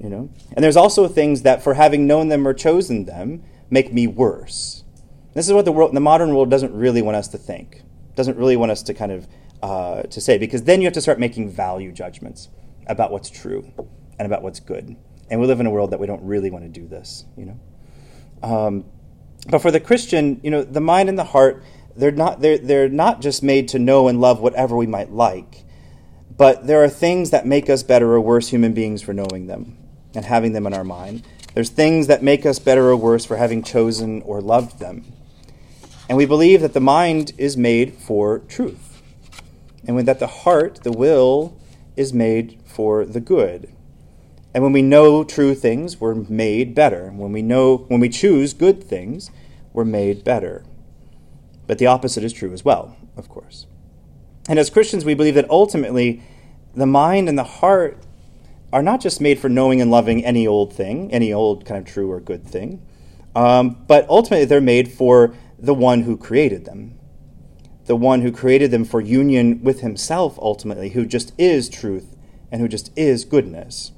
You 0.00 0.08
know? 0.08 0.30
And 0.52 0.64
there's 0.64 0.76
also 0.76 1.08
things 1.08 1.42
that 1.42 1.62
for 1.62 1.74
having 1.74 2.06
known 2.06 2.28
them 2.28 2.46
or 2.46 2.54
chosen 2.54 3.04
them 3.04 3.42
make 3.70 3.92
me 3.92 4.06
worse. 4.06 4.84
This 5.34 5.46
is 5.46 5.52
what 5.52 5.64
the 5.64 5.72
world, 5.72 5.94
the 5.94 6.00
modern 6.00 6.34
world 6.34 6.50
doesn't 6.50 6.72
really 6.72 7.02
want 7.02 7.16
us 7.16 7.28
to 7.28 7.38
think. 7.38 7.82
Doesn't 8.14 8.38
really 8.38 8.56
want 8.56 8.72
us 8.72 8.82
to 8.84 8.94
kind 8.94 9.12
of 9.12 9.26
uh, 9.62 10.02
to 10.02 10.20
say 10.20 10.38
because 10.38 10.62
then 10.64 10.80
you 10.80 10.86
have 10.86 10.94
to 10.94 11.00
start 11.00 11.18
making 11.18 11.50
value 11.50 11.90
judgments 11.90 12.48
about 12.86 13.10
what's 13.10 13.30
true 13.30 13.70
and 14.18 14.26
about 14.26 14.42
what's 14.42 14.60
good. 14.60 14.96
And 15.30 15.40
we 15.40 15.46
live 15.46 15.60
in 15.60 15.66
a 15.66 15.70
world 15.70 15.90
that 15.90 16.00
we 16.00 16.06
don't 16.06 16.22
really 16.22 16.50
want 16.50 16.64
to 16.64 16.80
do 16.80 16.86
this. 16.86 17.24
You 17.36 17.46
know. 17.46 17.60
Um, 18.42 18.84
but 19.48 19.60
for 19.60 19.70
the 19.70 19.80
Christian, 19.80 20.40
you 20.42 20.50
know, 20.50 20.62
the 20.62 20.80
mind 20.80 21.08
and 21.08 21.18
the 21.18 21.24
heart 21.24 21.62
they're 21.96 22.12
not 22.12 22.40
they're, 22.40 22.58
they're 22.58 22.88
not 22.88 23.20
just 23.20 23.42
made 23.42 23.68
to 23.68 23.78
know 23.78 24.08
and 24.08 24.20
love 24.20 24.40
whatever 24.40 24.76
we 24.76 24.86
might 24.86 25.10
like 25.10 25.64
but 26.36 26.66
there 26.66 26.84
are 26.84 26.88
things 26.88 27.30
that 27.30 27.46
make 27.46 27.70
us 27.70 27.82
better 27.82 28.12
or 28.12 28.20
worse 28.20 28.48
human 28.48 28.74
beings 28.74 29.00
for 29.00 29.14
knowing 29.14 29.46
them 29.46 29.78
and 30.14 30.24
having 30.24 30.52
them 30.52 30.66
in 30.66 30.74
our 30.74 30.84
mind 30.84 31.26
there's 31.54 31.70
things 31.70 32.06
that 32.06 32.22
make 32.22 32.44
us 32.44 32.58
better 32.58 32.90
or 32.90 32.96
worse 32.96 33.24
for 33.24 33.36
having 33.36 33.62
chosen 33.62 34.20
or 34.22 34.40
loved 34.40 34.78
them 34.78 35.04
and 36.08 36.16
we 36.16 36.26
believe 36.26 36.60
that 36.60 36.74
the 36.74 36.80
mind 36.80 37.32
is 37.38 37.56
made 37.56 37.94
for 37.94 38.40
truth 38.40 39.02
and 39.86 39.98
that 40.06 40.18
the 40.18 40.26
heart 40.26 40.80
the 40.82 40.92
will 40.92 41.58
is 41.96 42.12
made 42.12 42.58
for 42.64 43.04
the 43.04 43.20
good 43.20 43.72
and 44.54 44.62
when 44.62 44.72
we 44.72 44.82
know 44.82 45.24
true 45.24 45.54
things 45.54 46.00
we're 46.00 46.14
made 46.14 46.74
better 46.74 47.10
when 47.10 47.32
we 47.32 47.42
know 47.42 47.78
when 47.88 48.00
we 48.00 48.08
choose 48.08 48.52
good 48.52 48.82
things 48.82 49.30
we're 49.72 49.84
made 49.84 50.24
better 50.24 50.64
but 51.66 51.78
the 51.78 51.86
opposite 51.86 52.24
is 52.24 52.32
true 52.32 52.52
as 52.52 52.64
well, 52.64 52.96
of 53.16 53.28
course. 53.28 53.66
And 54.48 54.58
as 54.58 54.70
Christians, 54.70 55.04
we 55.04 55.14
believe 55.14 55.34
that 55.34 55.50
ultimately 55.50 56.22
the 56.74 56.86
mind 56.86 57.28
and 57.28 57.38
the 57.38 57.44
heart 57.44 57.98
are 58.72 58.82
not 58.82 59.00
just 59.00 59.20
made 59.20 59.38
for 59.38 59.48
knowing 59.48 59.80
and 59.80 59.90
loving 59.90 60.24
any 60.24 60.46
old 60.46 60.72
thing, 60.72 61.12
any 61.12 61.32
old 61.32 61.64
kind 61.64 61.78
of 61.78 61.92
true 61.92 62.10
or 62.10 62.20
good 62.20 62.46
thing, 62.46 62.82
um, 63.34 63.84
but 63.86 64.08
ultimately 64.08 64.44
they're 64.44 64.60
made 64.60 64.92
for 64.92 65.34
the 65.58 65.74
one 65.74 66.02
who 66.02 66.16
created 66.16 66.64
them. 66.64 66.98
The 67.86 67.96
one 67.96 68.22
who 68.22 68.32
created 68.32 68.70
them 68.70 68.84
for 68.84 69.00
union 69.00 69.62
with 69.62 69.80
himself, 69.80 70.38
ultimately, 70.40 70.90
who 70.90 71.06
just 71.06 71.32
is 71.38 71.68
truth 71.68 72.16
and 72.50 72.60
who 72.60 72.68
just 72.68 72.92
is 72.96 73.24
goodness 73.24 73.92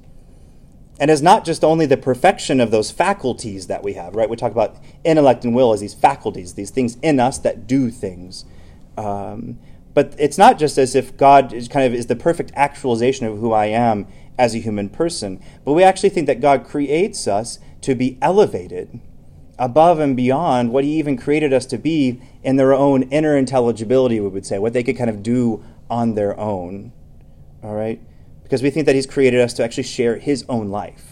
and 0.98 1.10
is 1.10 1.22
not 1.22 1.44
just 1.44 1.62
only 1.62 1.86
the 1.86 1.96
perfection 1.96 2.60
of 2.60 2.70
those 2.70 2.90
faculties 2.90 3.68
that 3.68 3.82
we 3.82 3.92
have, 3.92 4.16
right? 4.16 4.28
We 4.28 4.36
talk 4.36 4.52
about 4.52 4.76
intellect 5.04 5.44
and 5.44 5.54
will 5.54 5.72
as 5.72 5.80
these 5.80 5.94
faculties, 5.94 6.54
these 6.54 6.70
things 6.70 6.96
in 7.02 7.20
us 7.20 7.38
that 7.38 7.66
do 7.66 7.90
things. 7.90 8.44
Um, 8.96 9.58
but 9.94 10.14
it's 10.18 10.38
not 10.38 10.58
just 10.58 10.76
as 10.76 10.94
if 10.94 11.16
God 11.16 11.52
is 11.52 11.68
kind 11.68 11.86
of 11.86 11.94
is 11.94 12.06
the 12.06 12.16
perfect 12.16 12.50
actualization 12.54 13.26
of 13.26 13.38
who 13.38 13.52
I 13.52 13.66
am 13.66 14.06
as 14.36 14.54
a 14.54 14.58
human 14.58 14.88
person, 14.88 15.42
but 15.64 15.72
we 15.72 15.82
actually 15.82 16.10
think 16.10 16.26
that 16.26 16.40
God 16.40 16.64
creates 16.64 17.28
us 17.28 17.58
to 17.82 17.94
be 17.94 18.18
elevated 18.20 19.00
above 19.58 19.98
and 19.98 20.16
beyond 20.16 20.72
what 20.72 20.84
He 20.84 20.98
even 20.98 21.16
created 21.16 21.52
us 21.52 21.66
to 21.66 21.78
be 21.78 22.20
in 22.42 22.56
their 22.56 22.72
own 22.72 23.04
inner 23.04 23.36
intelligibility, 23.36 24.20
we 24.20 24.28
would 24.28 24.46
say, 24.46 24.58
what 24.58 24.72
they 24.72 24.82
could 24.82 24.96
kind 24.96 25.10
of 25.10 25.22
do 25.22 25.64
on 25.90 26.14
their 26.14 26.38
own. 26.38 26.92
All 27.62 27.74
right? 27.74 28.00
because 28.48 28.62
we 28.62 28.70
think 28.70 28.86
that 28.86 28.94
He's 28.94 29.06
created 29.06 29.40
us 29.40 29.52
to 29.54 29.64
actually 29.64 29.82
share 29.82 30.16
His 30.16 30.42
own 30.48 30.70
life. 30.70 31.04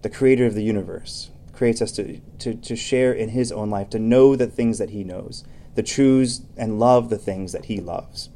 The 0.00 0.08
creator 0.08 0.46
of 0.46 0.54
the 0.54 0.62
universe 0.62 1.28
creates 1.52 1.82
us 1.82 1.92
to, 1.92 2.20
to, 2.38 2.54
to 2.54 2.74
share 2.74 3.12
in 3.12 3.28
His 3.28 3.52
own 3.52 3.68
life, 3.68 3.90
to 3.90 3.98
know 3.98 4.34
the 4.34 4.46
things 4.46 4.78
that 4.78 4.90
He 4.90 5.04
knows, 5.04 5.44
to 5.74 5.82
choose 5.82 6.40
and 6.56 6.80
love 6.80 7.10
the 7.10 7.18
things 7.18 7.52
that 7.52 7.66
He 7.66 7.80
loves. 7.80 8.30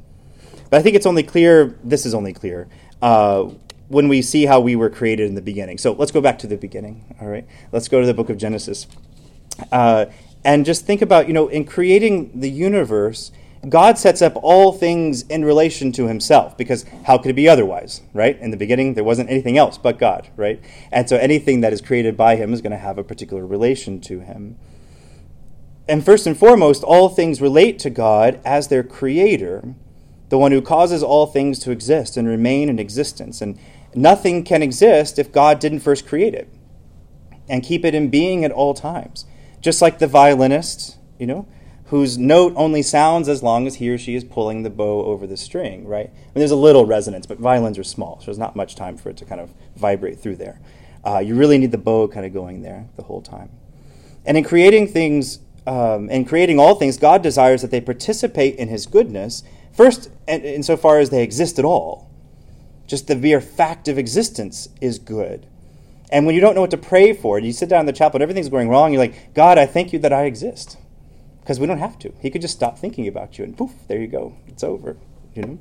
But 0.69 0.77
I 0.77 0.83
think 0.83 0.95
it's 0.95 1.07
only 1.07 1.23
clear, 1.23 1.75
this 1.83 2.05
is 2.05 2.13
only 2.13 2.33
clear, 2.33 2.67
uh, 3.01 3.49
when 3.91 4.07
we 4.07 4.21
see 4.21 4.45
how 4.45 4.59
we 4.59 4.75
were 4.75 4.89
created 4.89 5.27
in 5.27 5.35
the 5.35 5.41
beginning. 5.41 5.77
So 5.77 5.91
let's 5.91 6.11
go 6.11 6.21
back 6.21 6.39
to 6.39 6.47
the 6.47 6.55
beginning, 6.55 7.15
all 7.19 7.27
right? 7.27 7.45
Let's 7.73 7.89
go 7.89 7.99
to 7.99 8.07
the 8.07 8.13
book 8.13 8.29
of 8.29 8.37
Genesis. 8.37 8.87
Uh, 9.71 10.05
and 10.45 10.65
just 10.65 10.85
think 10.85 11.01
about, 11.01 11.27
you 11.27 11.33
know, 11.33 11.49
in 11.49 11.65
creating 11.65 12.39
the 12.39 12.49
universe, 12.49 13.31
God 13.67 13.97
sets 13.97 14.21
up 14.21 14.33
all 14.41 14.71
things 14.71 15.23
in 15.23 15.43
relation 15.43 15.91
to 15.91 16.07
himself 16.07 16.57
because 16.57 16.85
how 17.05 17.17
could 17.17 17.31
it 17.31 17.35
be 17.35 17.49
otherwise, 17.49 18.01
right? 18.13 18.39
In 18.39 18.49
the 18.49 18.57
beginning, 18.57 18.93
there 18.93 19.03
wasn't 19.03 19.29
anything 19.29 19.57
else 19.57 19.77
but 19.77 19.99
God, 19.99 20.29
right? 20.37 20.63
And 20.91 21.07
so 21.07 21.17
anything 21.17 21.59
that 21.61 21.73
is 21.73 21.81
created 21.81 22.15
by 22.15 22.37
him 22.37 22.53
is 22.53 22.61
going 22.61 22.71
to 22.71 22.77
have 22.77 22.97
a 22.97 23.03
particular 23.03 23.45
relation 23.45 23.99
to 24.01 24.21
him. 24.21 24.57
And 25.87 26.03
first 26.03 26.25
and 26.25 26.37
foremost, 26.37 26.81
all 26.83 27.09
things 27.09 27.41
relate 27.41 27.77
to 27.79 27.89
God 27.89 28.39
as 28.45 28.69
their 28.69 28.83
creator 28.83 29.75
the 30.31 30.37
one 30.37 30.53
who 30.53 30.61
causes 30.61 31.03
all 31.03 31.27
things 31.27 31.59
to 31.59 31.71
exist 31.71 32.15
and 32.15 32.25
remain 32.25 32.69
in 32.69 32.79
existence. 32.79 33.41
And 33.41 33.59
nothing 33.95 34.43
can 34.43 34.61
exist 34.61 35.19
if 35.19 35.31
God 35.31 35.59
didn't 35.59 35.81
first 35.81 36.07
create 36.07 36.33
it 36.33 36.47
and 37.47 37.63
keep 37.63 37.83
it 37.83 37.95
in 37.95 38.09
being 38.09 38.45
at 38.45 38.51
all 38.51 38.73
times. 38.73 39.25
Just 39.59 39.81
like 39.81 39.99
the 39.99 40.07
violinist, 40.07 40.97
you 41.19 41.27
know, 41.27 41.47
whose 41.85 42.17
note 42.17 42.53
only 42.55 42.81
sounds 42.81 43.27
as 43.27 43.43
long 43.43 43.67
as 43.67 43.75
he 43.75 43.89
or 43.89 43.97
she 43.97 44.15
is 44.15 44.23
pulling 44.23 44.63
the 44.63 44.69
bow 44.69 45.03
over 45.03 45.27
the 45.27 45.35
string, 45.35 45.85
right? 45.85 46.07
I 46.07 46.09
mean, 46.09 46.31
there's 46.35 46.51
a 46.51 46.55
little 46.55 46.85
resonance, 46.85 47.25
but 47.25 47.37
violins 47.37 47.77
are 47.77 47.83
small, 47.83 48.19
so 48.19 48.27
there's 48.27 48.37
not 48.37 48.55
much 48.55 48.75
time 48.75 48.97
for 48.97 49.09
it 49.09 49.17
to 49.17 49.25
kind 49.25 49.41
of 49.41 49.53
vibrate 49.75 50.17
through 50.17 50.37
there. 50.37 50.61
Uh, 51.05 51.19
you 51.19 51.35
really 51.35 51.57
need 51.57 51.71
the 51.71 51.77
bow 51.77 52.07
kind 52.07 52.25
of 52.25 52.33
going 52.33 52.61
there 52.61 52.87
the 52.95 53.03
whole 53.03 53.21
time. 53.21 53.49
And 54.25 54.37
in 54.37 54.43
creating 54.43 54.87
things, 54.87 55.39
um, 55.67 56.09
in 56.09 56.25
creating 56.25 56.59
all 56.59 56.75
things, 56.75 56.97
God 56.97 57.21
desires 57.21 57.61
that 57.61 57.71
they 57.71 57.81
participate 57.81 58.55
in 58.55 58.67
His 58.67 58.85
goodness, 58.85 59.43
first, 59.73 60.09
in, 60.27 60.41
insofar 60.43 60.99
as 60.99 61.09
they 61.09 61.23
exist 61.23 61.59
at 61.59 61.65
all. 61.65 62.10
Just 62.91 63.07
the 63.07 63.15
mere 63.15 63.39
fact 63.39 63.87
of 63.87 63.97
existence 63.97 64.67
is 64.81 64.99
good. 64.99 65.47
And 66.11 66.25
when 66.25 66.35
you 66.35 66.41
don't 66.41 66.55
know 66.55 66.59
what 66.59 66.71
to 66.71 66.77
pray 66.77 67.13
for, 67.13 67.37
and 67.37 67.45
you 67.45 67.53
sit 67.53 67.69
down 67.69 67.79
in 67.79 67.85
the 67.85 67.93
chapel 67.93 68.17
and 68.17 68.21
everything's 68.21 68.49
going 68.49 68.67
wrong, 68.67 68.91
you're 68.91 69.01
like, 69.01 69.33
God, 69.33 69.57
I 69.57 69.65
thank 69.65 69.93
you 69.93 69.99
that 69.99 70.11
I 70.11 70.25
exist. 70.25 70.77
Because 71.39 71.57
we 71.57 71.67
don't 71.67 71.77
have 71.77 71.97
to. 71.99 72.11
He 72.19 72.29
could 72.29 72.41
just 72.41 72.53
stop 72.53 72.77
thinking 72.77 73.07
about 73.07 73.37
you 73.37 73.45
and 73.45 73.57
poof, 73.57 73.71
there 73.87 73.97
you 73.97 74.07
go. 74.07 74.35
It's 74.45 74.61
over. 74.61 74.97
You 75.33 75.41
know? 75.41 75.59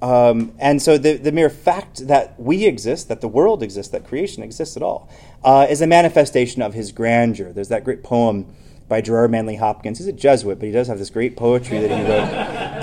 Um, 0.00 0.54
and 0.58 0.80
so 0.80 0.96
the, 0.96 1.18
the 1.18 1.32
mere 1.32 1.50
fact 1.50 2.08
that 2.08 2.40
we 2.40 2.64
exist, 2.64 3.08
that 3.08 3.20
the 3.20 3.28
world 3.28 3.62
exists, 3.62 3.92
that 3.92 4.06
creation 4.06 4.42
exists 4.42 4.74
at 4.74 4.82
all, 4.82 5.10
uh, 5.44 5.66
is 5.68 5.82
a 5.82 5.86
manifestation 5.86 6.62
of 6.62 6.72
his 6.72 6.92
grandeur. 6.92 7.52
There's 7.52 7.68
that 7.68 7.84
great 7.84 8.02
poem 8.02 8.46
by 8.88 9.00
Gerard 9.00 9.30
Manley 9.30 9.56
Hopkins. 9.56 9.98
He's 9.98 10.06
a 10.06 10.12
Jesuit, 10.12 10.58
but 10.58 10.66
he 10.66 10.72
does 10.72 10.88
have 10.88 10.98
this 10.98 11.10
great 11.10 11.36
poetry 11.36 11.78
that 11.78 11.90
he 11.90 12.02
wrote. 12.02 12.28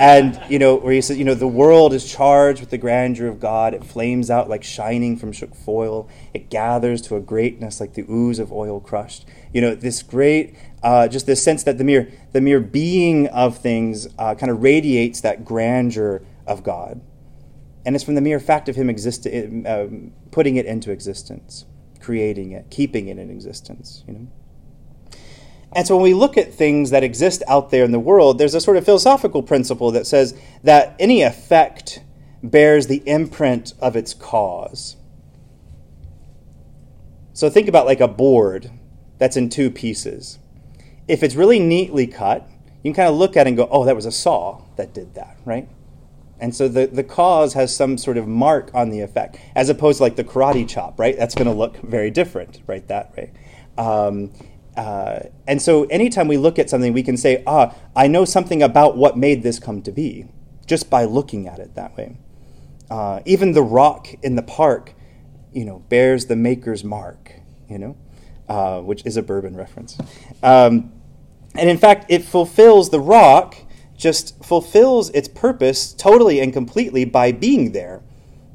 and, 0.00 0.40
you 0.50 0.58
know, 0.58 0.76
where 0.76 0.92
he 0.92 1.00
says, 1.00 1.16
you 1.16 1.24
know, 1.24 1.34
the 1.34 1.46
world 1.46 1.92
is 1.92 2.10
charged 2.10 2.60
with 2.60 2.70
the 2.70 2.78
grandeur 2.78 3.28
of 3.28 3.38
God. 3.38 3.72
It 3.72 3.84
flames 3.84 4.30
out 4.30 4.48
like 4.48 4.64
shining 4.64 5.16
from 5.16 5.32
shook 5.32 5.54
foil. 5.54 6.08
It 6.34 6.50
gathers 6.50 7.02
to 7.02 7.16
a 7.16 7.20
greatness 7.20 7.80
like 7.80 7.94
the 7.94 8.04
ooze 8.10 8.38
of 8.38 8.52
oil 8.52 8.80
crushed. 8.80 9.26
You 9.52 9.60
know, 9.60 9.74
this 9.74 10.02
great, 10.02 10.56
uh, 10.82 11.06
just 11.06 11.26
this 11.26 11.42
sense 11.42 11.62
that 11.62 11.78
the 11.78 11.84
mere, 11.84 12.10
the 12.32 12.40
mere 12.40 12.60
being 12.60 13.28
of 13.28 13.58
things 13.58 14.08
uh, 14.18 14.34
kind 14.34 14.50
of 14.50 14.62
radiates 14.62 15.20
that 15.20 15.44
grandeur 15.44 16.22
of 16.46 16.64
God. 16.64 17.00
And 17.84 17.94
it's 17.94 18.04
from 18.04 18.16
the 18.16 18.20
mere 18.20 18.40
fact 18.40 18.68
of 18.68 18.76
him 18.76 18.90
existing, 18.90 19.66
um, 19.66 20.12
putting 20.30 20.56
it 20.56 20.66
into 20.66 20.90
existence, 20.90 21.64
creating 22.00 22.52
it, 22.52 22.70
keeping 22.70 23.08
it 23.08 23.18
in 23.18 23.30
existence, 23.30 24.04
you 24.06 24.14
know. 24.14 24.28
And 25.74 25.86
so 25.86 25.96
when 25.96 26.04
we 26.04 26.14
look 26.14 26.36
at 26.36 26.52
things 26.52 26.90
that 26.90 27.02
exist 27.02 27.42
out 27.48 27.70
there 27.70 27.84
in 27.84 27.92
the 27.92 28.00
world, 28.00 28.38
there's 28.38 28.54
a 28.54 28.60
sort 28.60 28.76
of 28.76 28.84
philosophical 28.84 29.42
principle 29.42 29.90
that 29.92 30.06
says 30.06 30.38
that 30.62 30.94
any 30.98 31.22
effect 31.22 32.00
bears 32.42 32.86
the 32.86 33.02
imprint 33.06 33.72
of 33.80 33.96
its 33.96 34.12
cause. 34.12 34.96
So 37.32 37.48
think 37.48 37.68
about 37.68 37.86
like 37.86 38.00
a 38.00 38.08
board 38.08 38.70
that's 39.18 39.36
in 39.36 39.48
two 39.48 39.70
pieces. 39.70 40.38
If 41.08 41.22
it's 41.22 41.34
really 41.34 41.58
neatly 41.58 42.06
cut, 42.06 42.48
you 42.82 42.92
can 42.92 42.94
kind 42.94 43.08
of 43.08 43.16
look 43.16 43.36
at 43.36 43.46
it 43.46 43.50
and 43.50 43.56
go, 43.56 43.68
oh, 43.70 43.84
that 43.84 43.96
was 43.96 44.06
a 44.06 44.12
saw 44.12 44.62
that 44.76 44.92
did 44.92 45.14
that, 45.14 45.38
right? 45.44 45.68
And 46.38 46.54
so 46.54 46.66
the, 46.66 46.88
the 46.88 47.04
cause 47.04 47.54
has 47.54 47.74
some 47.74 47.96
sort 47.96 48.16
of 48.16 48.26
mark 48.26 48.70
on 48.74 48.90
the 48.90 49.00
effect, 49.00 49.38
as 49.54 49.68
opposed 49.68 49.98
to 49.98 50.02
like 50.02 50.16
the 50.16 50.24
karate 50.24 50.68
chop, 50.68 50.98
right? 50.98 51.16
That's 51.16 51.36
going 51.36 51.46
to 51.46 51.54
look 51.54 51.76
very 51.78 52.10
different, 52.10 52.60
right? 52.66 52.86
That 52.88 53.16
way. 53.16 53.30
Um, 53.78 54.32
uh, 54.76 55.20
and 55.46 55.60
so 55.60 55.84
anytime 55.84 56.28
we 56.28 56.36
look 56.36 56.58
at 56.58 56.70
something, 56.70 56.92
we 56.92 57.02
can 57.02 57.16
say, 57.16 57.42
ah, 57.46 57.74
I 57.94 58.06
know 58.06 58.24
something 58.24 58.62
about 58.62 58.96
what 58.96 59.16
made 59.16 59.42
this 59.42 59.58
come 59.58 59.82
to 59.82 59.92
be, 59.92 60.26
just 60.66 60.88
by 60.88 61.04
looking 61.04 61.46
at 61.46 61.58
it 61.58 61.74
that 61.74 61.96
way. 61.96 62.16
Uh, 62.90 63.20
even 63.24 63.52
the 63.52 63.62
rock 63.62 64.08
in 64.22 64.36
the 64.36 64.42
park, 64.42 64.94
you 65.52 65.64
know, 65.64 65.80
bears 65.88 66.26
the 66.26 66.36
maker's 66.36 66.84
mark, 66.84 67.32
you 67.68 67.78
know, 67.78 67.96
uh, 68.48 68.80
which 68.80 69.04
is 69.04 69.16
a 69.16 69.22
bourbon 69.22 69.56
reference. 69.56 69.98
Um, 70.42 70.92
and 71.54 71.68
in 71.68 71.76
fact, 71.76 72.06
it 72.08 72.24
fulfills 72.24 72.90
the 72.90 73.00
rock, 73.00 73.56
just 73.96 74.42
fulfills 74.42 75.10
its 75.10 75.28
purpose 75.28 75.92
totally 75.92 76.40
and 76.40 76.52
completely 76.52 77.04
by 77.04 77.30
being 77.32 77.72
there 77.72 78.01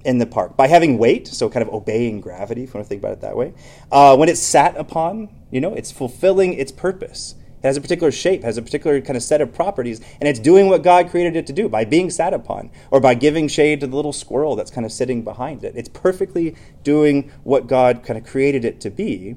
in 0.07 0.19
the 0.19 0.25
park 0.25 0.55
by 0.55 0.67
having 0.67 0.97
weight, 0.97 1.27
so 1.27 1.49
kind 1.49 1.67
of 1.67 1.73
obeying 1.73 2.21
gravity, 2.21 2.63
if 2.63 2.69
you 2.69 2.73
want 2.75 2.85
to 2.85 2.89
think 2.89 3.01
about 3.01 3.11
it 3.11 3.21
that 3.21 3.35
way. 3.35 3.53
Uh, 3.91 4.15
when 4.15 4.29
it's 4.29 4.39
sat 4.39 4.75
upon, 4.77 5.27
you 5.51 5.59
know, 5.59 5.73
it's 5.73 5.91
fulfilling 5.91 6.53
its 6.53 6.71
purpose. 6.71 7.35
It 7.61 7.67
has 7.67 7.75
a 7.75 7.81
particular 7.81 8.09
shape, 8.09 8.43
has 8.43 8.57
a 8.57 8.61
particular 8.61 9.01
kind 9.01 9.17
of 9.17 9.23
set 9.23 9.41
of 9.41 9.53
properties, 9.53 9.99
and 10.21 10.29
it's 10.29 10.39
doing 10.39 10.69
what 10.69 10.81
God 10.81 11.09
created 11.09 11.35
it 11.35 11.45
to 11.47 11.53
do 11.53 11.67
by 11.67 11.83
being 11.83 12.09
sat 12.09 12.33
upon 12.33 12.71
or 12.89 13.01
by 13.01 13.15
giving 13.15 13.49
shade 13.49 13.81
to 13.81 13.87
the 13.87 13.95
little 13.95 14.13
squirrel 14.13 14.55
that's 14.55 14.71
kind 14.71 14.85
of 14.85 14.93
sitting 14.93 15.23
behind 15.23 15.65
it. 15.65 15.75
It's 15.75 15.89
perfectly 15.89 16.55
doing 16.83 17.29
what 17.43 17.67
God 17.67 18.01
kind 18.03 18.17
of 18.17 18.25
created 18.25 18.63
it 18.63 18.79
to 18.81 18.89
be. 18.89 19.35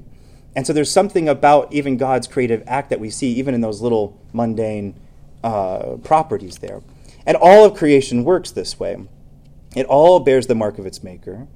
And 0.55 0.65
so 0.65 0.71
there's 0.71 0.91
something 0.91 1.27
about 1.27 1.73
even 1.73 1.97
God's 1.97 2.27
creative 2.27 2.63
act 2.65 2.89
that 2.91 2.99
we 3.01 3.09
see 3.09 3.33
even 3.33 3.53
in 3.53 3.59
those 3.59 3.81
little 3.81 4.17
mundane 4.31 4.95
uh, 5.43 5.97
properties 6.03 6.59
there. 6.59 6.81
And 7.25 7.35
all 7.35 7.65
of 7.65 7.75
creation 7.75 8.23
works 8.23 8.51
this 8.51 8.79
way. 8.79 8.97
It 9.75 9.85
all 9.85 10.19
bears 10.19 10.47
the 10.47 10.55
mark 10.55 10.77
of 10.79 10.85
its 10.85 11.03
maker, 11.03 11.47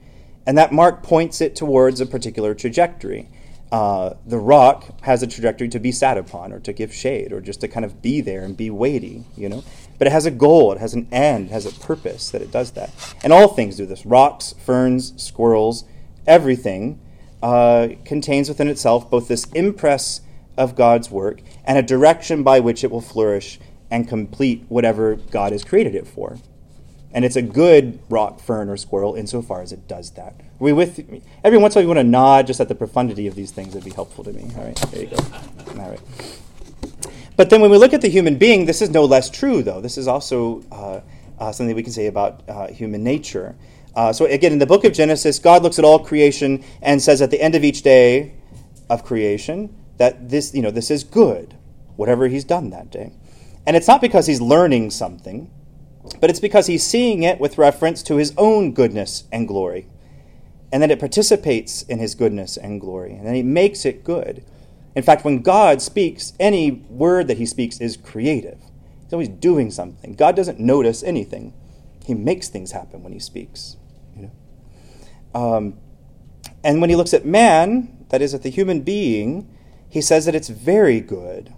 and 0.45 0.57
that 0.57 0.71
mark 0.71 1.03
points 1.03 1.41
it 1.41 1.55
towards 1.55 1.99
a 1.99 2.05
particular 2.05 2.53
trajectory. 2.53 3.29
Uh, 3.71 4.13
the 4.25 4.37
rock 4.37 5.01
has 5.01 5.21
a 5.21 5.27
trajectory 5.27 5.67
to 5.67 5.79
be 5.79 5.91
sat 5.91 6.17
upon, 6.17 6.53
or 6.53 6.59
to 6.59 6.71
give 6.71 6.93
shade, 6.93 7.33
or 7.33 7.41
just 7.41 7.61
to 7.61 7.67
kind 7.67 7.83
of 7.85 8.01
be 8.01 8.21
there 8.21 8.43
and 8.43 8.55
be 8.55 8.69
weighty, 8.69 9.25
you 9.35 9.49
know. 9.49 9.63
But 9.97 10.07
it 10.07 10.11
has 10.11 10.25
a 10.25 10.31
goal, 10.31 10.71
it 10.71 10.79
has 10.79 10.93
an 10.93 11.07
end, 11.11 11.47
it 11.47 11.51
has 11.51 11.65
a 11.65 11.79
purpose 11.79 12.29
that 12.29 12.41
it 12.41 12.51
does 12.51 12.71
that. 12.71 12.91
And 13.23 13.33
all 13.33 13.49
things 13.49 13.75
do 13.77 13.85
this 13.85 14.05
rocks, 14.05 14.53
ferns, 14.65 15.13
squirrels, 15.21 15.83
everything 16.27 16.99
uh, 17.43 17.89
contains 18.05 18.49
within 18.49 18.67
itself 18.67 19.09
both 19.09 19.27
this 19.27 19.45
impress 19.53 20.21
of 20.57 20.75
God's 20.75 21.11
work 21.11 21.41
and 21.65 21.77
a 21.77 21.83
direction 21.83 22.43
by 22.43 22.59
which 22.59 22.83
it 22.83 22.91
will 22.91 23.01
flourish 23.01 23.59
and 23.91 24.07
complete 24.07 24.65
whatever 24.69 25.15
God 25.15 25.51
has 25.51 25.63
created 25.63 25.95
it 25.95 26.07
for. 26.07 26.37
And 27.15 27.23
it's 27.23 27.37
a 27.37 27.41
good 27.41 27.97
rock 28.09 28.41
fern 28.41 28.67
or 28.67 28.75
squirrel 28.75 29.15
insofar 29.15 29.61
as 29.61 29.71
it 29.71 29.87
does 29.87 30.11
that. 30.11 30.33
Are 30.33 30.43
we 30.59 30.73
with 30.73 31.09
me? 31.09 31.21
Every 31.45 31.57
once 31.57 31.73
in 31.73 31.77
a 31.77 31.79
while, 31.79 31.83
you 31.83 31.95
want 31.95 32.05
to 32.05 32.11
nod 32.11 32.45
just 32.45 32.59
at 32.59 32.67
the 32.67 32.75
profundity 32.75 33.25
of 33.25 33.35
these 33.35 33.51
things. 33.51 33.69
It'd 33.69 33.85
be 33.85 33.91
helpful 33.91 34.25
to 34.25 34.33
me. 34.33 34.51
All 34.57 34.65
right, 34.65 34.75
there 34.91 35.03
you 35.03 35.07
go. 35.07 35.17
All 35.79 35.91
right. 35.91 36.01
But 37.37 37.49
then 37.49 37.61
when 37.61 37.71
we 37.71 37.77
look 37.77 37.93
at 37.93 38.01
the 38.01 38.09
human 38.09 38.37
being, 38.37 38.65
this 38.65 38.81
is 38.81 38.89
no 38.89 39.05
less 39.05 39.29
true, 39.29 39.63
though. 39.63 39.79
This 39.79 39.97
is 39.97 40.09
also 40.09 40.61
uh, 40.73 40.99
uh, 41.39 41.53
something 41.53 41.73
we 41.73 41.83
can 41.83 41.93
say 41.93 42.07
about 42.07 42.43
uh, 42.49 42.67
human 42.67 43.01
nature. 43.01 43.55
Uh, 43.95 44.11
so 44.11 44.25
again, 44.25 44.51
in 44.51 44.59
the 44.59 44.65
book 44.65 44.83
of 44.83 44.91
Genesis, 44.91 45.39
God 45.39 45.63
looks 45.63 45.79
at 45.79 45.85
all 45.85 45.99
creation 45.99 46.65
and 46.81 47.01
says 47.01 47.21
at 47.21 47.31
the 47.31 47.41
end 47.41 47.55
of 47.55 47.63
each 47.63 47.81
day 47.81 48.33
of 48.89 49.05
creation 49.05 49.73
that 49.99 50.29
this, 50.29 50.53
you 50.53 50.61
know, 50.61 50.71
this 50.71 50.91
is 50.91 51.05
good, 51.05 51.55
whatever 51.95 52.27
He's 52.27 52.43
done 52.43 52.71
that 52.71 52.91
day. 52.91 53.13
And 53.65 53.77
it's 53.77 53.87
not 53.87 54.01
because 54.01 54.27
He's 54.27 54.41
learning 54.41 54.91
something 54.91 55.49
but 56.19 56.29
it's 56.29 56.39
because 56.39 56.67
he's 56.67 56.85
seeing 56.85 57.23
it 57.23 57.39
with 57.39 57.57
reference 57.57 58.03
to 58.03 58.17
his 58.17 58.33
own 58.37 58.73
goodness 58.73 59.25
and 59.31 59.47
glory. 59.47 59.87
And 60.71 60.81
that 60.81 60.91
it 60.91 60.99
participates 60.99 61.83
in 61.83 61.99
his 61.99 62.15
goodness 62.15 62.57
and 62.57 62.81
glory. 62.81 63.13
And 63.13 63.25
then 63.25 63.35
he 63.35 63.43
makes 63.43 63.85
it 63.85 64.03
good. 64.03 64.43
In 64.95 65.03
fact, 65.03 65.23
when 65.25 65.41
God 65.41 65.81
speaks, 65.81 66.33
any 66.39 66.71
word 66.71 67.27
that 67.27 67.37
he 67.37 67.45
speaks 67.45 67.79
is 67.79 67.97
creative. 67.97 68.59
He's 69.03 69.13
always 69.13 69.29
doing 69.29 69.71
something. 69.71 70.13
God 70.13 70.35
doesn't 70.35 70.59
notice 70.59 71.03
anything. 71.03 71.53
He 72.05 72.13
makes 72.13 72.49
things 72.49 72.71
happen 72.71 73.03
when 73.03 73.13
he 73.13 73.19
speaks. 73.19 73.77
You 74.15 74.31
know? 75.33 75.39
Um, 75.39 75.77
and 76.63 76.81
when 76.81 76.89
he 76.89 76.95
looks 76.95 77.13
at 77.13 77.25
man, 77.25 78.05
that 78.09 78.21
is, 78.21 78.33
at 78.33 78.43
the 78.43 78.49
human 78.49 78.81
being, 78.81 79.49
he 79.87 80.01
says 80.01 80.25
that 80.25 80.35
it's 80.35 80.49
very 80.49 80.99
good. 80.99 81.53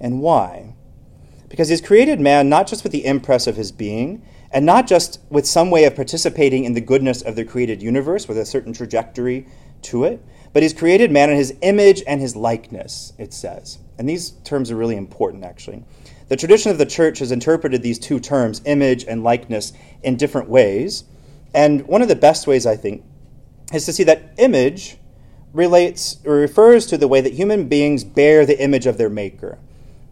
And 0.00 0.20
why? 0.20 0.74
Because 1.50 1.68
he's 1.68 1.82
created 1.82 2.18
man 2.18 2.48
not 2.48 2.66
just 2.66 2.82
with 2.82 2.92
the 2.92 3.04
impress 3.04 3.46
of 3.46 3.56
his 3.56 3.70
being, 3.70 4.22
and 4.52 4.64
not 4.64 4.86
just 4.86 5.20
with 5.28 5.46
some 5.46 5.70
way 5.70 5.84
of 5.84 5.94
participating 5.94 6.64
in 6.64 6.72
the 6.72 6.80
goodness 6.80 7.20
of 7.22 7.36
the 7.36 7.44
created 7.44 7.82
universe 7.82 8.26
with 8.26 8.38
a 8.38 8.46
certain 8.46 8.72
trajectory 8.72 9.46
to 9.82 10.04
it, 10.04 10.24
but 10.52 10.62
he's 10.62 10.74
created 10.74 11.12
man 11.12 11.30
in 11.30 11.36
his 11.36 11.54
image 11.60 12.02
and 12.06 12.20
his 12.20 12.34
likeness, 12.34 13.12
it 13.18 13.32
says. 13.32 13.78
And 13.98 14.08
these 14.08 14.30
terms 14.44 14.70
are 14.70 14.76
really 14.76 14.96
important, 14.96 15.44
actually. 15.44 15.84
The 16.28 16.36
tradition 16.36 16.70
of 16.70 16.78
the 16.78 16.86
church 16.86 17.18
has 17.18 17.30
interpreted 17.32 17.82
these 17.82 17.98
two 17.98 18.18
terms, 18.18 18.62
image 18.64 19.04
and 19.04 19.22
likeness, 19.22 19.72
in 20.02 20.16
different 20.16 20.48
ways. 20.48 21.04
And 21.54 21.86
one 21.86 22.02
of 22.02 22.08
the 22.08 22.16
best 22.16 22.46
ways, 22.46 22.66
I 22.66 22.76
think, 22.76 23.04
is 23.72 23.84
to 23.86 23.92
see 23.92 24.04
that 24.04 24.34
image 24.38 24.96
relates 25.52 26.18
or 26.24 26.34
refers 26.34 26.86
to 26.86 26.96
the 26.96 27.08
way 27.08 27.20
that 27.20 27.34
human 27.34 27.68
beings 27.68 28.04
bear 28.04 28.46
the 28.46 28.60
image 28.60 28.86
of 28.86 28.98
their 28.98 29.10
maker. 29.10 29.58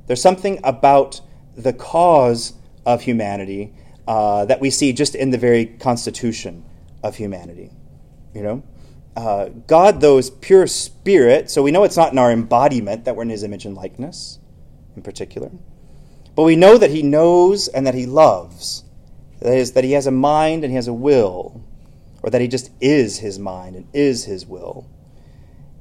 There's 0.06 0.22
something 0.22 0.60
about 0.64 1.20
the 1.58 1.72
cause 1.72 2.54
of 2.86 3.02
humanity 3.02 3.74
uh, 4.06 4.44
that 4.46 4.60
we 4.60 4.70
see 4.70 4.92
just 4.92 5.14
in 5.14 5.30
the 5.30 5.38
very 5.38 5.66
constitution 5.66 6.64
of 7.02 7.16
humanity. 7.16 7.70
You 8.34 8.42
know, 8.42 8.62
uh, 9.16 9.48
God, 9.66 10.00
though, 10.00 10.18
is 10.18 10.30
pure 10.30 10.66
spirit, 10.66 11.50
so 11.50 11.62
we 11.62 11.70
know 11.70 11.84
it's 11.84 11.96
not 11.96 12.12
in 12.12 12.18
our 12.18 12.30
embodiment 12.30 13.04
that 13.04 13.16
we're 13.16 13.24
in 13.24 13.30
His 13.30 13.42
image 13.42 13.66
and 13.66 13.74
likeness, 13.74 14.38
in 14.96 15.02
particular. 15.02 15.50
But 16.36 16.44
we 16.44 16.56
know 16.56 16.78
that 16.78 16.90
He 16.90 17.02
knows 17.02 17.68
and 17.68 17.86
that 17.86 17.94
He 17.94 18.06
loves, 18.06 18.84
That 19.40 19.54
is, 19.54 19.72
that 19.72 19.84
he 19.84 19.92
has 19.92 20.06
a 20.06 20.12
mind 20.12 20.64
and 20.64 20.70
he 20.70 20.76
has 20.76 20.88
a 20.88 20.92
will, 20.92 21.64
or 22.22 22.30
that 22.30 22.40
he 22.40 22.48
just 22.48 22.70
is 22.80 23.18
his 23.18 23.38
mind 23.38 23.76
and 23.76 23.86
is 23.92 24.24
his 24.24 24.46
will. 24.46 24.88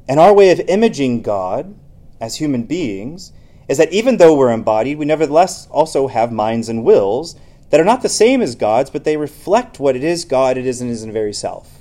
And 0.07 0.19
our 0.19 0.33
way 0.33 0.51
of 0.51 0.59
imaging 0.61 1.21
God 1.21 1.75
as 2.21 2.35
human 2.35 2.63
beings 2.63 3.33
is 3.67 3.77
that 3.77 3.91
even 3.91 4.17
though 4.17 4.35
we're 4.35 4.51
embodied, 4.51 4.97
we 4.97 5.05
nevertheless 5.05 5.67
also 5.67 6.07
have 6.07 6.31
minds 6.31 6.69
and 6.69 6.83
wills 6.83 7.35
that 7.69 7.79
are 7.79 7.85
not 7.85 8.01
the 8.01 8.09
same 8.09 8.41
as 8.41 8.55
God's, 8.55 8.89
but 8.89 9.03
they 9.03 9.17
reflect 9.17 9.79
what 9.79 9.95
it 9.95 10.03
is 10.03 10.25
God 10.25 10.57
it 10.57 10.65
is 10.65 10.81
in 10.81 10.87
his 10.87 11.03
very 11.03 11.33
self. 11.33 11.77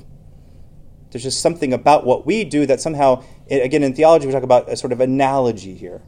There's 1.11 1.23
just 1.23 1.40
something 1.40 1.73
about 1.73 2.05
what 2.05 2.26
we 2.26 2.45
do 2.45 2.66
that 2.66 2.81
somehow, 2.81 3.23
again, 3.49 3.83
in 3.83 3.95
theology, 3.95 4.26
we 4.26 4.33
talk 4.33 4.43
about 4.43 4.69
a 4.69 4.76
sort 4.76 4.93
of 4.93 5.00
analogy 5.00 5.75
here. 5.75 6.02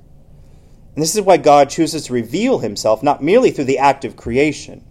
And 0.95 1.03
this 1.03 1.15
is 1.15 1.21
why 1.21 1.37
God 1.37 1.71
chooses 1.71 2.07
to 2.07 2.13
reveal 2.13 2.59
himself 2.59 3.03
not 3.03 3.23
merely 3.23 3.53
through 3.53 3.65
the 3.65 3.79
act 3.79 4.05
of 4.05 4.17
creation, 4.17 4.85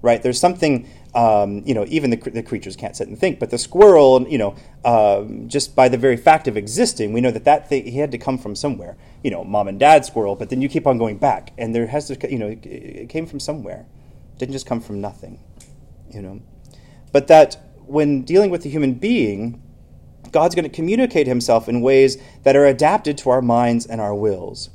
right? 0.00 0.22
There's 0.22 0.40
something, 0.40 0.88
um, 1.14 1.62
you 1.66 1.74
know, 1.74 1.84
even 1.88 2.10
the, 2.10 2.16
the, 2.16 2.42
creatures 2.42 2.76
can't 2.76 2.94
sit 2.94 3.08
and 3.08 3.18
think, 3.18 3.40
but 3.40 3.50
the 3.50 3.58
squirrel, 3.58 4.24
you 4.28 4.38
know, 4.38 4.54
um, 4.84 5.48
just 5.48 5.74
by 5.74 5.88
the 5.88 5.98
very 5.98 6.16
fact 6.16 6.46
of 6.46 6.56
existing, 6.56 7.12
we 7.12 7.20
know 7.20 7.32
that 7.32 7.44
that 7.44 7.68
thing, 7.68 7.84
he 7.84 7.98
had 7.98 8.12
to 8.12 8.18
come 8.18 8.38
from 8.38 8.54
somewhere. 8.54 8.96
You 9.24 9.30
know, 9.30 9.42
mom 9.42 9.66
and 9.66 9.78
dad 9.78 10.04
squirrel, 10.04 10.36
but 10.36 10.50
then 10.50 10.60
you 10.60 10.68
keep 10.68 10.86
on 10.86 10.98
going 10.98 11.18
back, 11.18 11.52
and 11.58 11.74
there 11.74 11.86
has 11.88 12.06
to, 12.08 12.30
you 12.30 12.38
know, 12.38 12.56
it 12.62 13.08
came 13.08 13.26
from 13.26 13.40
somewhere. 13.40 13.86
It 14.34 14.38
didn't 14.38 14.52
just 14.52 14.66
come 14.66 14.80
from 14.80 15.00
nothing, 15.00 15.40
you 16.10 16.22
know. 16.22 16.40
But 17.12 17.26
that 17.26 17.56
when 17.86 18.22
dealing 18.22 18.50
with 18.50 18.62
the 18.62 18.70
human 18.70 18.94
being, 18.94 19.60
God's 20.30 20.54
going 20.54 20.68
to 20.68 20.74
communicate 20.74 21.26
himself 21.26 21.68
in 21.68 21.80
ways 21.80 22.18
that 22.44 22.54
are 22.54 22.66
adapted 22.66 23.18
to 23.18 23.30
our 23.30 23.42
minds 23.42 23.84
and 23.84 24.00
our 24.00 24.14
wills 24.14 24.70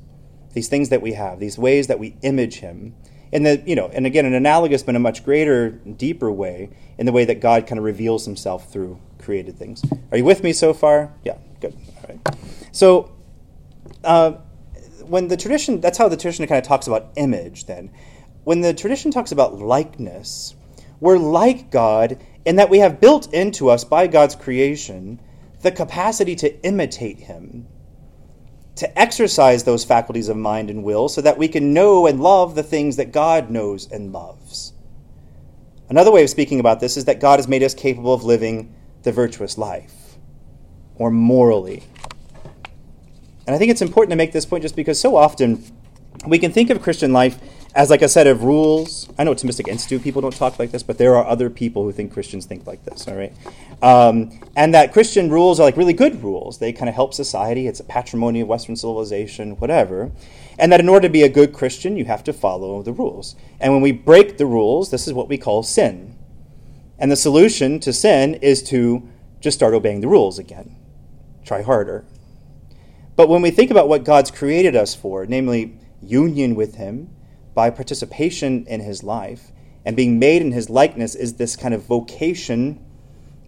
these 0.55 0.69
things 0.69 0.89
that 0.89 1.01
we 1.01 1.13
have, 1.13 1.39
these 1.39 1.59
ways 1.59 1.87
that 1.87 1.99
we 1.99 2.15
image 2.23 2.55
him. 2.55 2.95
And 3.33 3.45
the, 3.45 3.63
you 3.65 3.75
know, 3.75 3.89
and 3.93 4.05
again, 4.05 4.25
an 4.25 4.33
analogous 4.33 4.83
but 4.83 4.95
a 4.95 4.99
much 4.99 5.23
greater, 5.23 5.69
deeper 5.69 6.31
way 6.31 6.69
in 6.97 7.05
the 7.05 7.11
way 7.11 7.25
that 7.25 7.41
God 7.41 7.67
kind 7.67 7.79
of 7.79 7.85
reveals 7.85 8.25
himself 8.25 8.71
through 8.71 8.99
created 9.19 9.57
things. 9.57 9.83
Are 10.11 10.17
you 10.17 10.23
with 10.25 10.43
me 10.43 10.53
so 10.53 10.73
far? 10.73 11.13
Yeah, 11.23 11.37
good. 11.59 11.75
All 11.97 12.09
right. 12.09 12.37
So, 12.71 13.11
uh, 14.03 14.33
when 15.07 15.27
the 15.27 15.37
tradition, 15.37 15.81
that's 15.81 15.97
how 15.97 16.07
the 16.07 16.17
tradition 16.17 16.47
kind 16.47 16.59
of 16.59 16.67
talks 16.67 16.87
about 16.87 17.11
image 17.15 17.65
then. 17.65 17.91
When 18.43 18.61
the 18.61 18.73
tradition 18.73 19.11
talks 19.11 19.31
about 19.31 19.59
likeness, 19.59 20.55
we're 20.99 21.17
like 21.17 21.71
God 21.71 22.19
in 22.45 22.55
that 22.57 22.69
we 22.69 22.79
have 22.79 23.01
built 23.01 23.33
into 23.33 23.69
us 23.69 23.83
by 23.83 24.07
God's 24.07 24.35
creation 24.35 25.19
the 25.61 25.71
capacity 25.71 26.35
to 26.35 26.63
imitate 26.63 27.19
him 27.19 27.67
to 28.75 28.99
exercise 28.99 29.63
those 29.63 29.85
faculties 29.85 30.29
of 30.29 30.37
mind 30.37 30.69
and 30.69 30.83
will 30.83 31.07
so 31.07 31.21
that 31.21 31.37
we 31.37 31.47
can 31.47 31.73
know 31.73 32.07
and 32.07 32.21
love 32.21 32.55
the 32.55 32.63
things 32.63 32.97
that 32.97 33.11
God 33.11 33.49
knows 33.49 33.89
and 33.89 34.11
loves. 34.11 34.73
Another 35.89 36.11
way 36.11 36.23
of 36.23 36.29
speaking 36.29 36.59
about 36.59 36.79
this 36.79 36.97
is 36.97 37.05
that 37.05 37.19
God 37.19 37.39
has 37.39 37.47
made 37.47 37.63
us 37.63 37.73
capable 37.73 38.13
of 38.13 38.23
living 38.23 38.75
the 39.03 39.11
virtuous 39.11 39.57
life, 39.57 40.17
or 40.95 41.11
morally. 41.11 41.83
And 43.45 43.55
I 43.55 43.59
think 43.59 43.69
it's 43.69 43.83
important 43.83 44.09
to 44.11 44.15
make 44.15 44.31
this 44.31 44.45
point 44.45 44.63
just 44.63 44.75
because 44.75 44.99
so 44.99 45.15
often 45.15 45.63
we 46.25 46.39
can 46.39 46.51
think 46.51 46.71
of 46.71 46.81
Christian 46.81 47.13
life 47.13 47.37
as 47.75 47.89
like 47.89 48.01
a 48.01 48.07
set 48.07 48.25
of 48.25 48.43
rules. 48.43 49.09
I 49.17 49.25
know 49.25 49.31
at 49.31 49.37
Thomistic 49.37 49.67
Institute 49.67 50.01
people 50.01 50.21
don't 50.21 50.35
talk 50.35 50.57
like 50.57 50.71
this, 50.71 50.81
but 50.81 50.97
there 50.97 51.15
are 51.15 51.25
other 51.25 51.49
people 51.49 51.83
who 51.83 51.91
think 51.91 52.13
Christians 52.13 52.45
think 52.45 52.65
like 52.65 52.85
this, 52.85 53.05
all 53.05 53.15
right? 53.15 53.33
Um, 53.81 54.39
and 54.55 54.73
that 54.73 54.93
Christian 54.93 55.29
rules 55.29 55.59
are 55.59 55.63
like 55.63 55.75
really 55.75 55.93
good 55.93 56.23
rules. 56.23 56.59
They 56.59 56.71
kind 56.71 56.87
of 56.87 56.95
help 56.95 57.13
society. 57.13 57.67
It's 57.67 57.81
a 57.81 57.83
patrimony 57.83 58.39
of 58.39 58.47
Western 58.47 58.77
civilization, 58.77 59.57
whatever. 59.57 60.11
And 60.57 60.71
that 60.71 60.79
in 60.79 60.87
order 60.87 61.09
to 61.09 61.11
be 61.11 61.23
a 61.23 61.29
good 61.29 61.51
Christian, 61.51 61.97
you 61.97 62.05
have 62.05 62.23
to 62.23 62.33
follow 62.33 62.81
the 62.81 62.93
rules. 62.93 63.35
And 63.59 63.73
when 63.73 63.81
we 63.81 63.91
break 63.91 64.37
the 64.37 64.45
rules, 64.45 64.89
this 64.89 65.05
is 65.05 65.13
what 65.13 65.27
we 65.27 65.37
call 65.37 65.61
sin. 65.61 66.15
And 66.97 67.11
the 67.11 67.17
solution 67.17 67.81
to 67.81 67.91
sin 67.91 68.35
is 68.35 68.63
to 68.63 69.05
just 69.41 69.57
start 69.57 69.73
obeying 69.73 69.99
the 69.99 70.07
rules 70.07 70.39
again. 70.39 70.77
Try 71.43 71.61
harder. 71.61 72.05
But 73.17 73.27
when 73.27 73.41
we 73.41 73.51
think 73.51 73.69
about 73.69 73.89
what 73.89 74.05
God's 74.05 74.31
created 74.31 74.77
us 74.77 74.95
for, 74.95 75.25
namely 75.25 75.77
union 76.01 76.55
with 76.55 76.75
Him, 76.75 77.09
by 77.55 77.71
participation 77.71 78.67
in 78.67 78.81
his 78.81 79.01
life 79.01 79.51
and 79.85 79.95
being 79.95 80.19
made 80.19 80.41
in 80.41 80.51
his 80.51 80.69
likeness 80.69 81.15
is 81.15 81.35
this 81.35 81.55
kind 81.55 81.73
of 81.73 81.83
vocation 81.83 82.83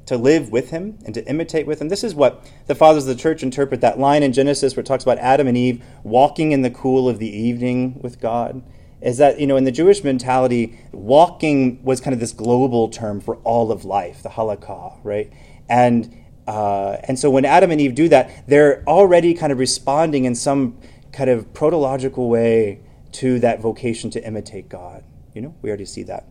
to 0.05 0.17
live 0.17 0.51
with 0.51 0.69
him 0.69 0.97
and 1.05 1.13
to 1.13 1.27
imitate 1.27 1.67
with 1.67 1.81
him. 1.81 1.89
This 1.89 2.03
is 2.03 2.15
what 2.15 2.49
the 2.67 2.75
fathers 2.75 3.03
of 3.03 3.15
the 3.15 3.21
church 3.21 3.43
interpret 3.43 3.81
that 3.81 3.99
line 3.99 4.23
in 4.23 4.31
Genesis 4.31 4.75
where 4.75 4.81
it 4.81 4.85
talks 4.85 5.03
about 5.03 5.17
Adam 5.17 5.47
and 5.47 5.57
Eve 5.57 5.83
walking 6.03 6.53
in 6.53 6.61
the 6.61 6.69
cool 6.69 7.09
of 7.09 7.19
the 7.19 7.29
evening 7.29 7.99
with 8.01 8.21
God. 8.21 8.63
Is 9.01 9.17
that, 9.17 9.39
you 9.39 9.45
know, 9.45 9.57
in 9.57 9.63
the 9.63 9.71
Jewish 9.71 10.03
mentality, 10.03 10.79
walking 10.91 11.83
was 11.83 11.99
kind 11.99 12.13
of 12.13 12.19
this 12.19 12.31
global 12.31 12.87
term 12.87 13.19
for 13.19 13.35
all 13.37 13.71
of 13.71 13.85
life, 13.85 14.23
the 14.23 14.29
halakha, 14.29 14.97
right? 15.03 15.31
And 15.69 16.23
uh, 16.47 16.97
and 17.03 17.19
so 17.19 17.29
when 17.29 17.43
Adam 17.43 17.71
and 17.71 17.81
Eve 17.81 17.93
do 17.93 18.07
that, 18.07 18.47
they're 18.47 18.83
already 18.87 19.33
kind 19.33 19.51
of 19.51 19.59
responding 19.59 20.23
in 20.23 20.33
some 20.33 20.77
kind 21.11 21.29
of 21.29 21.53
protological 21.53 22.29
way 22.29 22.79
to 23.17 23.39
that 23.39 23.59
vocation 23.59 24.09
to 24.11 24.25
imitate 24.25 24.69
God. 24.69 25.03
You 25.33 25.41
know, 25.41 25.55
we 25.61 25.69
already 25.69 25.85
see 25.85 26.03
that. 26.03 26.25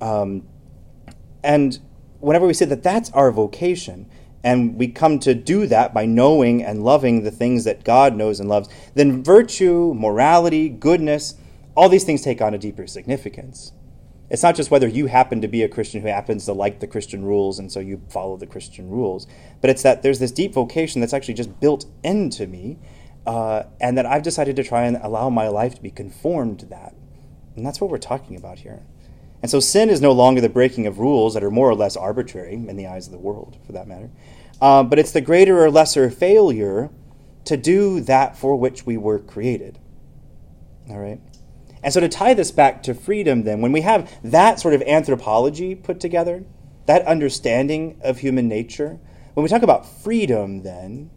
Um, 0.00 0.46
and 1.42 1.78
whenever 2.20 2.46
we 2.46 2.54
say 2.54 2.64
that 2.66 2.82
that's 2.82 3.10
our 3.10 3.30
vocation, 3.30 4.10
and 4.42 4.76
we 4.76 4.88
come 4.88 5.18
to 5.20 5.34
do 5.34 5.66
that 5.66 5.92
by 5.92 6.06
knowing 6.06 6.62
and 6.62 6.84
loving 6.84 7.24
the 7.24 7.30
things 7.30 7.64
that 7.64 7.84
God 7.84 8.14
knows 8.14 8.38
and 8.38 8.48
loves, 8.48 8.68
then 8.94 9.22
virtue, 9.24 9.92
morality, 9.94 10.68
goodness, 10.68 11.34
all 11.76 11.88
these 11.88 12.04
things 12.04 12.22
take 12.22 12.40
on 12.40 12.54
a 12.54 12.58
deeper 12.58 12.86
significance. 12.86 13.72
It's 14.30 14.42
not 14.42 14.56
just 14.56 14.70
whether 14.70 14.88
you 14.88 15.06
happen 15.06 15.40
to 15.40 15.48
be 15.48 15.62
a 15.62 15.68
Christian 15.68 16.00
who 16.02 16.08
happens 16.08 16.44
to 16.46 16.52
like 16.52 16.80
the 16.80 16.86
Christian 16.86 17.24
rules 17.24 17.58
and 17.58 17.70
so 17.70 17.80
you 17.80 18.00
follow 18.08 18.36
the 18.36 18.46
Christian 18.46 18.88
rules, 18.88 19.26
but 19.60 19.70
it's 19.70 19.82
that 19.82 20.02
there's 20.02 20.18
this 20.18 20.32
deep 20.32 20.52
vocation 20.52 21.00
that's 21.00 21.12
actually 21.12 21.34
just 21.34 21.60
built 21.60 21.86
into 22.02 22.46
me 22.46 22.78
uh, 23.26 23.64
and 23.80 23.98
that 23.98 24.06
I've 24.06 24.22
decided 24.22 24.56
to 24.56 24.64
try 24.64 24.84
and 24.84 24.96
allow 24.96 25.28
my 25.28 25.48
life 25.48 25.74
to 25.74 25.82
be 25.82 25.90
conformed 25.90 26.60
to 26.60 26.66
that. 26.66 26.94
And 27.56 27.66
that's 27.66 27.80
what 27.80 27.90
we're 27.90 27.98
talking 27.98 28.36
about 28.36 28.60
here. 28.60 28.82
And 29.42 29.50
so 29.50 29.60
sin 29.60 29.90
is 29.90 30.00
no 30.00 30.12
longer 30.12 30.40
the 30.40 30.48
breaking 30.48 30.86
of 30.86 30.98
rules 30.98 31.34
that 31.34 31.44
are 31.44 31.50
more 31.50 31.68
or 31.68 31.74
less 31.74 31.96
arbitrary 31.96 32.54
in 32.54 32.76
the 32.76 32.86
eyes 32.86 33.06
of 33.06 33.12
the 33.12 33.18
world, 33.18 33.58
for 33.66 33.72
that 33.72 33.86
matter. 33.86 34.10
Uh, 34.60 34.82
but 34.82 34.98
it's 34.98 35.12
the 35.12 35.20
greater 35.20 35.62
or 35.62 35.70
lesser 35.70 36.10
failure 36.10 36.90
to 37.44 37.56
do 37.56 38.00
that 38.00 38.36
for 38.36 38.56
which 38.56 38.86
we 38.86 38.96
were 38.96 39.18
created. 39.18 39.78
All 40.88 40.98
right? 40.98 41.20
And 41.82 41.92
so 41.92 42.00
to 42.00 42.08
tie 42.08 42.34
this 42.34 42.50
back 42.50 42.82
to 42.84 42.94
freedom, 42.94 43.44
then, 43.44 43.60
when 43.60 43.72
we 43.72 43.82
have 43.82 44.10
that 44.24 44.58
sort 44.58 44.74
of 44.74 44.82
anthropology 44.82 45.74
put 45.74 46.00
together, 46.00 46.44
that 46.86 47.06
understanding 47.06 48.00
of 48.02 48.18
human 48.18 48.48
nature, 48.48 48.98
when 49.34 49.44
we 49.44 49.48
talk 49.48 49.62
about 49.62 49.86
freedom, 49.86 50.62
then, 50.62 51.10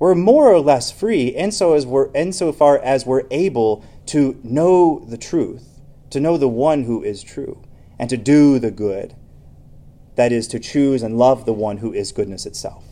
we're 0.00 0.14
more 0.14 0.50
or 0.50 0.58
less 0.60 0.90
free 0.90 1.28
insofar 1.28 1.76
as 1.76 1.86
we're, 1.86 2.10
insofar 2.14 2.78
as 2.78 3.04
we're 3.04 3.26
able 3.30 3.84
to 4.06 4.40
know 4.42 5.04
the 5.06 5.18
truth, 5.18 5.78
to 6.08 6.18
know 6.18 6.38
the 6.38 6.48
one 6.48 6.84
who 6.84 7.04
is 7.04 7.22
true, 7.22 7.62
and 7.98 8.08
to 8.08 8.16
do 8.16 8.58
the 8.58 8.70
good. 8.70 9.14
That 10.16 10.32
is, 10.32 10.48
to 10.48 10.58
choose 10.58 11.02
and 11.02 11.18
love 11.18 11.44
the 11.44 11.52
one 11.52 11.76
who 11.76 11.92
is 11.92 12.12
goodness 12.12 12.46
itself. 12.46 12.82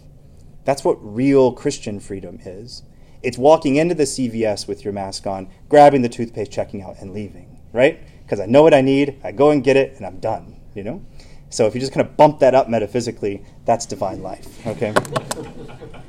That's 0.67 0.85
what 0.85 0.99
real 1.01 1.53
Christian 1.53 1.99
freedom 1.99 2.41
is. 2.45 2.83
It's 3.23 3.39
walking 3.39 3.77
into 3.77 3.95
the 3.95 4.05
CVS 4.05 4.69
with 4.69 4.85
your 4.85 4.93
mask 4.93 5.27
on, 5.27 5.49
grabbing 5.71 6.03
the 6.03 6.11
toothpaste, 6.11 6.53
checking 6.53 6.83
out, 6.83 6.97
and 7.01 7.15
leaving, 7.15 7.59
right? 7.73 8.01
Because 8.23 8.39
I 8.39 8.45
know 8.45 8.63
what 8.63 8.75
I 8.75 8.83
need, 8.83 9.19
I 9.25 9.33
go 9.33 9.51
and 9.51 9.65
get 9.65 9.79
it, 9.79 9.97
and 9.97 10.05
I'm 10.05 10.21
done, 10.21 10.61
you 10.75 10.85
know? 10.85 11.03
So 11.49 11.67
if 11.67 11.75
you 11.75 11.81
just 11.81 11.95
kind 11.95 12.07
of 12.07 12.19
bump 12.19 12.41
that 12.41 12.55
up 12.55 12.69
metaphysically, 12.69 13.47
that's 13.65 13.87
divine 13.87 14.23
life, 14.23 14.67
okay? 14.67 14.93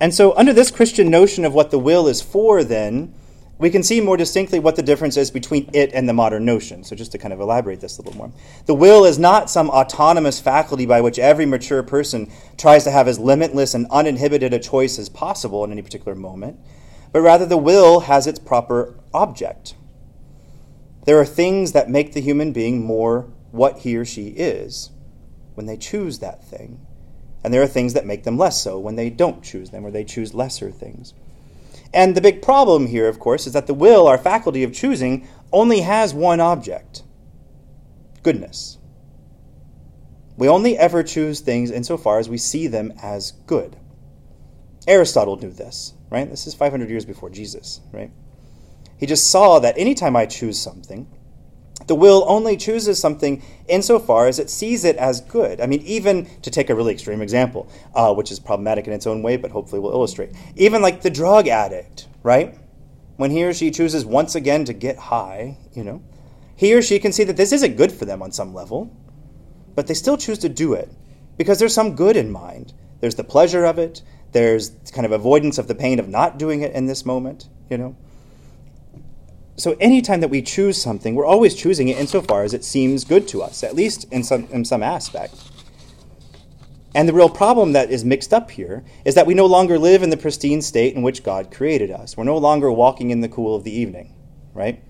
And 0.00 0.14
so, 0.14 0.34
under 0.34 0.54
this 0.54 0.70
Christian 0.70 1.10
notion 1.10 1.44
of 1.44 1.52
what 1.52 1.70
the 1.70 1.78
will 1.78 2.08
is 2.08 2.22
for, 2.22 2.64
then, 2.64 3.14
we 3.58 3.68
can 3.68 3.82
see 3.82 4.00
more 4.00 4.16
distinctly 4.16 4.58
what 4.58 4.76
the 4.76 4.82
difference 4.82 5.18
is 5.18 5.30
between 5.30 5.68
it 5.74 5.92
and 5.92 6.08
the 6.08 6.14
modern 6.14 6.46
notion. 6.46 6.82
So, 6.82 6.96
just 6.96 7.12
to 7.12 7.18
kind 7.18 7.34
of 7.34 7.40
elaborate 7.40 7.82
this 7.82 7.98
a 7.98 8.02
little 8.02 8.16
more, 8.16 8.32
the 8.64 8.74
will 8.74 9.04
is 9.04 9.18
not 9.18 9.50
some 9.50 9.68
autonomous 9.68 10.40
faculty 10.40 10.86
by 10.86 11.02
which 11.02 11.18
every 11.18 11.44
mature 11.44 11.82
person 11.82 12.32
tries 12.56 12.84
to 12.84 12.90
have 12.90 13.06
as 13.06 13.18
limitless 13.18 13.74
and 13.74 13.86
uninhibited 13.90 14.54
a 14.54 14.58
choice 14.58 14.98
as 14.98 15.10
possible 15.10 15.62
in 15.64 15.72
any 15.72 15.82
particular 15.82 16.14
moment, 16.14 16.58
but 17.12 17.20
rather 17.20 17.44
the 17.44 17.58
will 17.58 18.00
has 18.00 18.26
its 18.26 18.38
proper 18.38 18.98
object. 19.12 19.74
There 21.04 21.18
are 21.18 21.26
things 21.26 21.72
that 21.72 21.90
make 21.90 22.14
the 22.14 22.20
human 22.22 22.52
being 22.52 22.84
more 22.84 23.28
what 23.50 23.80
he 23.80 23.96
or 23.96 24.06
she 24.06 24.28
is 24.28 24.90
when 25.54 25.66
they 25.66 25.76
choose 25.76 26.20
that 26.20 26.42
thing. 26.42 26.86
And 27.42 27.54
there 27.54 27.62
are 27.62 27.66
things 27.66 27.94
that 27.94 28.06
make 28.06 28.24
them 28.24 28.36
less 28.36 28.62
so 28.62 28.78
when 28.78 28.96
they 28.96 29.10
don't 29.10 29.42
choose 29.42 29.70
them 29.70 29.84
or 29.84 29.90
they 29.90 30.04
choose 30.04 30.34
lesser 30.34 30.70
things. 30.70 31.14
And 31.92 32.14
the 32.14 32.20
big 32.20 32.42
problem 32.42 32.86
here, 32.86 33.08
of 33.08 33.18
course, 33.18 33.46
is 33.46 33.52
that 33.54 33.66
the 33.66 33.74
will, 33.74 34.06
our 34.06 34.18
faculty 34.18 34.62
of 34.62 34.72
choosing, 34.72 35.26
only 35.52 35.80
has 35.80 36.14
one 36.14 36.40
object 36.40 37.02
goodness. 38.22 38.78
We 40.36 40.48
only 40.48 40.76
ever 40.78 41.02
choose 41.02 41.40
things 41.40 41.70
insofar 41.70 42.18
as 42.18 42.28
we 42.28 42.38
see 42.38 42.66
them 42.66 42.92
as 43.02 43.32
good. 43.46 43.76
Aristotle 44.86 45.36
knew 45.36 45.50
this, 45.50 45.94
right? 46.10 46.28
This 46.28 46.46
is 46.46 46.54
500 46.54 46.88
years 46.88 47.04
before 47.04 47.30
Jesus, 47.30 47.80
right? 47.92 48.10
He 48.98 49.06
just 49.06 49.30
saw 49.30 49.58
that 49.58 49.78
anytime 49.78 50.16
I 50.16 50.26
choose 50.26 50.58
something, 50.58 51.06
The 51.90 51.96
will 51.96 52.24
only 52.28 52.56
chooses 52.56 53.00
something 53.00 53.42
insofar 53.66 54.28
as 54.28 54.38
it 54.38 54.48
sees 54.48 54.84
it 54.84 54.94
as 54.94 55.20
good. 55.20 55.60
I 55.60 55.66
mean, 55.66 55.80
even 55.80 56.26
to 56.42 56.48
take 56.48 56.70
a 56.70 56.74
really 56.76 56.92
extreme 56.92 57.20
example, 57.20 57.68
uh, 57.96 58.14
which 58.14 58.30
is 58.30 58.38
problematic 58.38 58.86
in 58.86 58.92
its 58.92 59.08
own 59.08 59.22
way, 59.22 59.36
but 59.36 59.50
hopefully 59.50 59.80
will 59.80 59.90
illustrate. 59.90 60.30
Even 60.54 60.82
like 60.82 61.02
the 61.02 61.10
drug 61.10 61.48
addict, 61.48 62.06
right? 62.22 62.56
When 63.16 63.32
he 63.32 63.42
or 63.42 63.52
she 63.52 63.72
chooses 63.72 64.04
once 64.04 64.36
again 64.36 64.64
to 64.66 64.72
get 64.72 64.98
high, 64.98 65.58
you 65.74 65.82
know, 65.82 66.00
he 66.54 66.72
or 66.74 66.80
she 66.80 67.00
can 67.00 67.10
see 67.10 67.24
that 67.24 67.36
this 67.36 67.50
isn't 67.50 67.76
good 67.76 67.90
for 67.90 68.04
them 68.04 68.22
on 68.22 68.30
some 68.30 68.54
level, 68.54 68.96
but 69.74 69.88
they 69.88 69.94
still 69.94 70.16
choose 70.16 70.38
to 70.38 70.48
do 70.48 70.74
it 70.74 70.92
because 71.38 71.58
there's 71.58 71.74
some 71.74 71.96
good 71.96 72.16
in 72.16 72.30
mind. 72.30 72.72
There's 73.00 73.16
the 73.16 73.24
pleasure 73.24 73.64
of 73.64 73.80
it, 73.80 74.02
there's 74.30 74.70
kind 74.92 75.06
of 75.06 75.10
avoidance 75.10 75.58
of 75.58 75.66
the 75.66 75.74
pain 75.74 75.98
of 75.98 76.08
not 76.08 76.38
doing 76.38 76.60
it 76.60 76.72
in 76.72 76.86
this 76.86 77.04
moment, 77.04 77.48
you 77.68 77.76
know. 77.76 77.96
So 79.60 79.76
anytime 79.78 80.20
that 80.20 80.28
we 80.28 80.40
choose 80.40 80.80
something, 80.80 81.14
we're 81.14 81.26
always 81.26 81.54
choosing 81.54 81.88
it 81.88 81.98
insofar 81.98 82.44
as 82.44 82.54
it 82.54 82.64
seems 82.64 83.04
good 83.04 83.28
to 83.28 83.42
us, 83.42 83.62
at 83.62 83.74
least 83.74 84.06
in 84.10 84.24
some 84.24 84.46
in 84.50 84.64
some 84.64 84.82
aspect. 84.82 85.34
And 86.94 87.06
the 87.06 87.12
real 87.12 87.28
problem 87.28 87.72
that 87.72 87.90
is 87.90 88.02
mixed 88.02 88.32
up 88.32 88.50
here 88.50 88.82
is 89.04 89.14
that 89.16 89.26
we 89.26 89.34
no 89.34 89.44
longer 89.44 89.78
live 89.78 90.02
in 90.02 90.08
the 90.08 90.16
pristine 90.16 90.62
state 90.62 90.96
in 90.96 91.02
which 91.02 91.22
God 91.22 91.52
created 91.52 91.90
us. 91.90 92.16
We're 92.16 92.24
no 92.24 92.38
longer 92.38 92.72
walking 92.72 93.10
in 93.10 93.20
the 93.20 93.28
cool 93.28 93.54
of 93.54 93.62
the 93.62 93.70
evening, 93.70 94.14
right? 94.54 94.82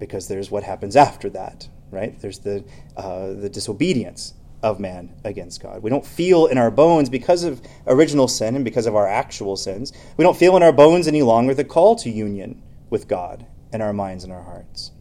Because 0.00 0.26
there's 0.26 0.50
what 0.50 0.64
happens 0.64 0.96
after 0.96 1.30
that, 1.30 1.68
right? 1.92 2.20
There's 2.20 2.40
the 2.40 2.64
uh, 2.96 3.34
the 3.34 3.48
disobedience 3.48 4.34
of 4.60 4.80
man 4.80 5.14
against 5.22 5.62
God. 5.62 5.84
We 5.84 5.88
don't 5.88 6.04
feel 6.04 6.46
in 6.46 6.58
our 6.58 6.72
bones 6.72 7.08
because 7.08 7.44
of 7.44 7.62
original 7.86 8.26
sin 8.26 8.56
and 8.56 8.64
because 8.64 8.86
of 8.86 8.96
our 8.96 9.06
actual 9.06 9.56
sins. 9.56 9.92
We 10.16 10.24
don't 10.24 10.36
feel 10.36 10.56
in 10.56 10.64
our 10.64 10.72
bones 10.72 11.06
any 11.06 11.22
longer 11.22 11.54
the 11.54 11.64
call 11.64 11.94
to 11.96 12.10
union 12.10 12.60
with 12.90 13.06
God 13.06 13.46
in 13.72 13.80
our 13.80 13.92
minds 13.92 14.24
and 14.24 14.32
our 14.32 14.42
hearts. 14.42 14.92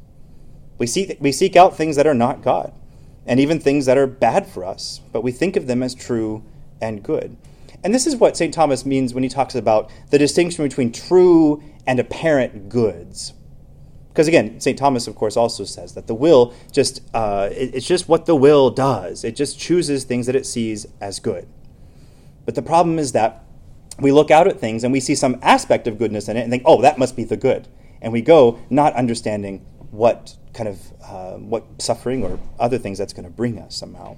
We 0.78 0.88
seek, 0.88 1.18
we 1.20 1.32
seek 1.32 1.56
out 1.56 1.76
things 1.76 1.96
that 1.96 2.08
are 2.08 2.14
not 2.14 2.42
God 2.42 2.74
and 3.26 3.40
even 3.40 3.60
things 3.60 3.86
that 3.86 3.98
are 3.98 4.08
bad 4.08 4.48
for 4.48 4.66
us, 4.66 5.02
but 5.12 5.22
we 5.22 5.32
think 5.32 5.56
of 5.56 5.68
them 5.68 5.84
as 5.84 5.94
true 5.94 6.44
and 6.82 7.04
good. 7.04 7.38
And 7.84 7.94
this 7.94 8.08
is 8.08 8.16
what 8.16 8.36
St. 8.36 8.54
Thomas 8.54 8.86
means 8.86 9.14
when 9.14 9.24
he 9.24 9.30
talks 9.30 9.56
about 9.56 9.90
the 10.10 10.18
distinction 10.18 10.66
between 10.66 10.92
true 10.92 11.64
and 11.86 12.00
apparent 12.00 12.70
goods. 12.70 13.34
Because 14.10 14.28
again, 14.28 14.60
St. 14.60 14.78
Thomas, 14.78 15.08
of 15.08 15.16
course, 15.16 15.38
also 15.38 15.64
says 15.64 15.94
that 15.94 16.08
the 16.08 16.14
will 16.14 16.54
just, 16.72 17.02
uh, 17.14 17.50
it, 17.52 17.76
it's 17.76 17.88
just 17.88 18.10
what 18.10 18.26
the 18.26 18.36
will 18.36 18.70
does. 18.70 19.24
It 19.24 19.36
just 19.36 19.60
chooses 19.60 20.04
things 20.04 20.26
that 20.26 20.36
it 20.36 20.46
sees 20.46 20.86
as 21.00 21.20
good. 21.20 21.48
But 22.46 22.56
the 22.56 22.62
problem 22.62 23.00
is 23.00 23.12
that 23.14 23.44
we 24.00 24.12
look 24.12 24.32
out 24.32 24.48
at 24.48 24.60
things 24.60 24.84
and 24.84 24.92
we 24.92 25.00
see 25.00 25.16
some 25.16 25.38
aspect 25.42 25.88
of 25.88 25.98
goodness 25.98 26.28
in 26.28 26.36
it 26.36 26.42
and 26.42 26.52
think, 26.52 26.64
oh, 26.66 26.82
that 26.82 26.98
must 26.98 27.16
be 27.16 27.24
the 27.24 27.38
good. 27.38 27.68
And 28.02 28.14
we 28.14 28.22
go 28.22 28.60
not 28.70 28.94
understanding 28.94 29.66
what 29.92 30.36
kind 30.54 30.70
of, 30.70 30.80
uh, 31.04 31.38
what 31.38 31.66
suffering 31.82 32.24
or 32.24 32.40
other 32.60 32.78
things 32.78 32.98
that's 32.98 33.14
going 33.14 33.26
to 33.26 33.32
bring 33.32 33.60
us 33.60 33.76
somehow. 33.76 34.18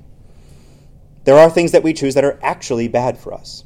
There 1.24 1.38
are 1.38 1.50
things 1.50 1.72
that 1.72 1.84
we 1.84 1.94
choose 1.94 2.16
that 2.16 2.24
are 2.24 2.40
actually 2.42 2.88
bad 2.88 3.18
for 3.18 3.34
us. 3.34 3.64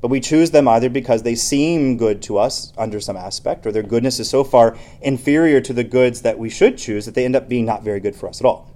But 0.00 0.08
we 0.08 0.18
choose 0.18 0.50
them 0.50 0.66
either 0.66 0.90
because 0.90 1.22
they 1.22 1.36
seem 1.36 1.96
good 1.96 2.22
to 2.22 2.36
us 2.36 2.72
under 2.76 3.00
some 3.00 3.16
aspect, 3.16 3.66
or 3.66 3.72
their 3.72 3.84
goodness 3.84 4.18
is 4.18 4.28
so 4.28 4.42
far 4.42 4.76
inferior 5.00 5.60
to 5.60 5.72
the 5.72 5.84
goods 5.84 6.22
that 6.22 6.38
we 6.38 6.50
should 6.50 6.76
choose 6.76 7.06
that 7.06 7.14
they 7.14 7.24
end 7.24 7.36
up 7.36 7.48
being 7.48 7.64
not 7.64 7.84
very 7.84 8.00
good 8.00 8.16
for 8.16 8.28
us 8.28 8.40
at 8.40 8.44
all. 8.44 8.68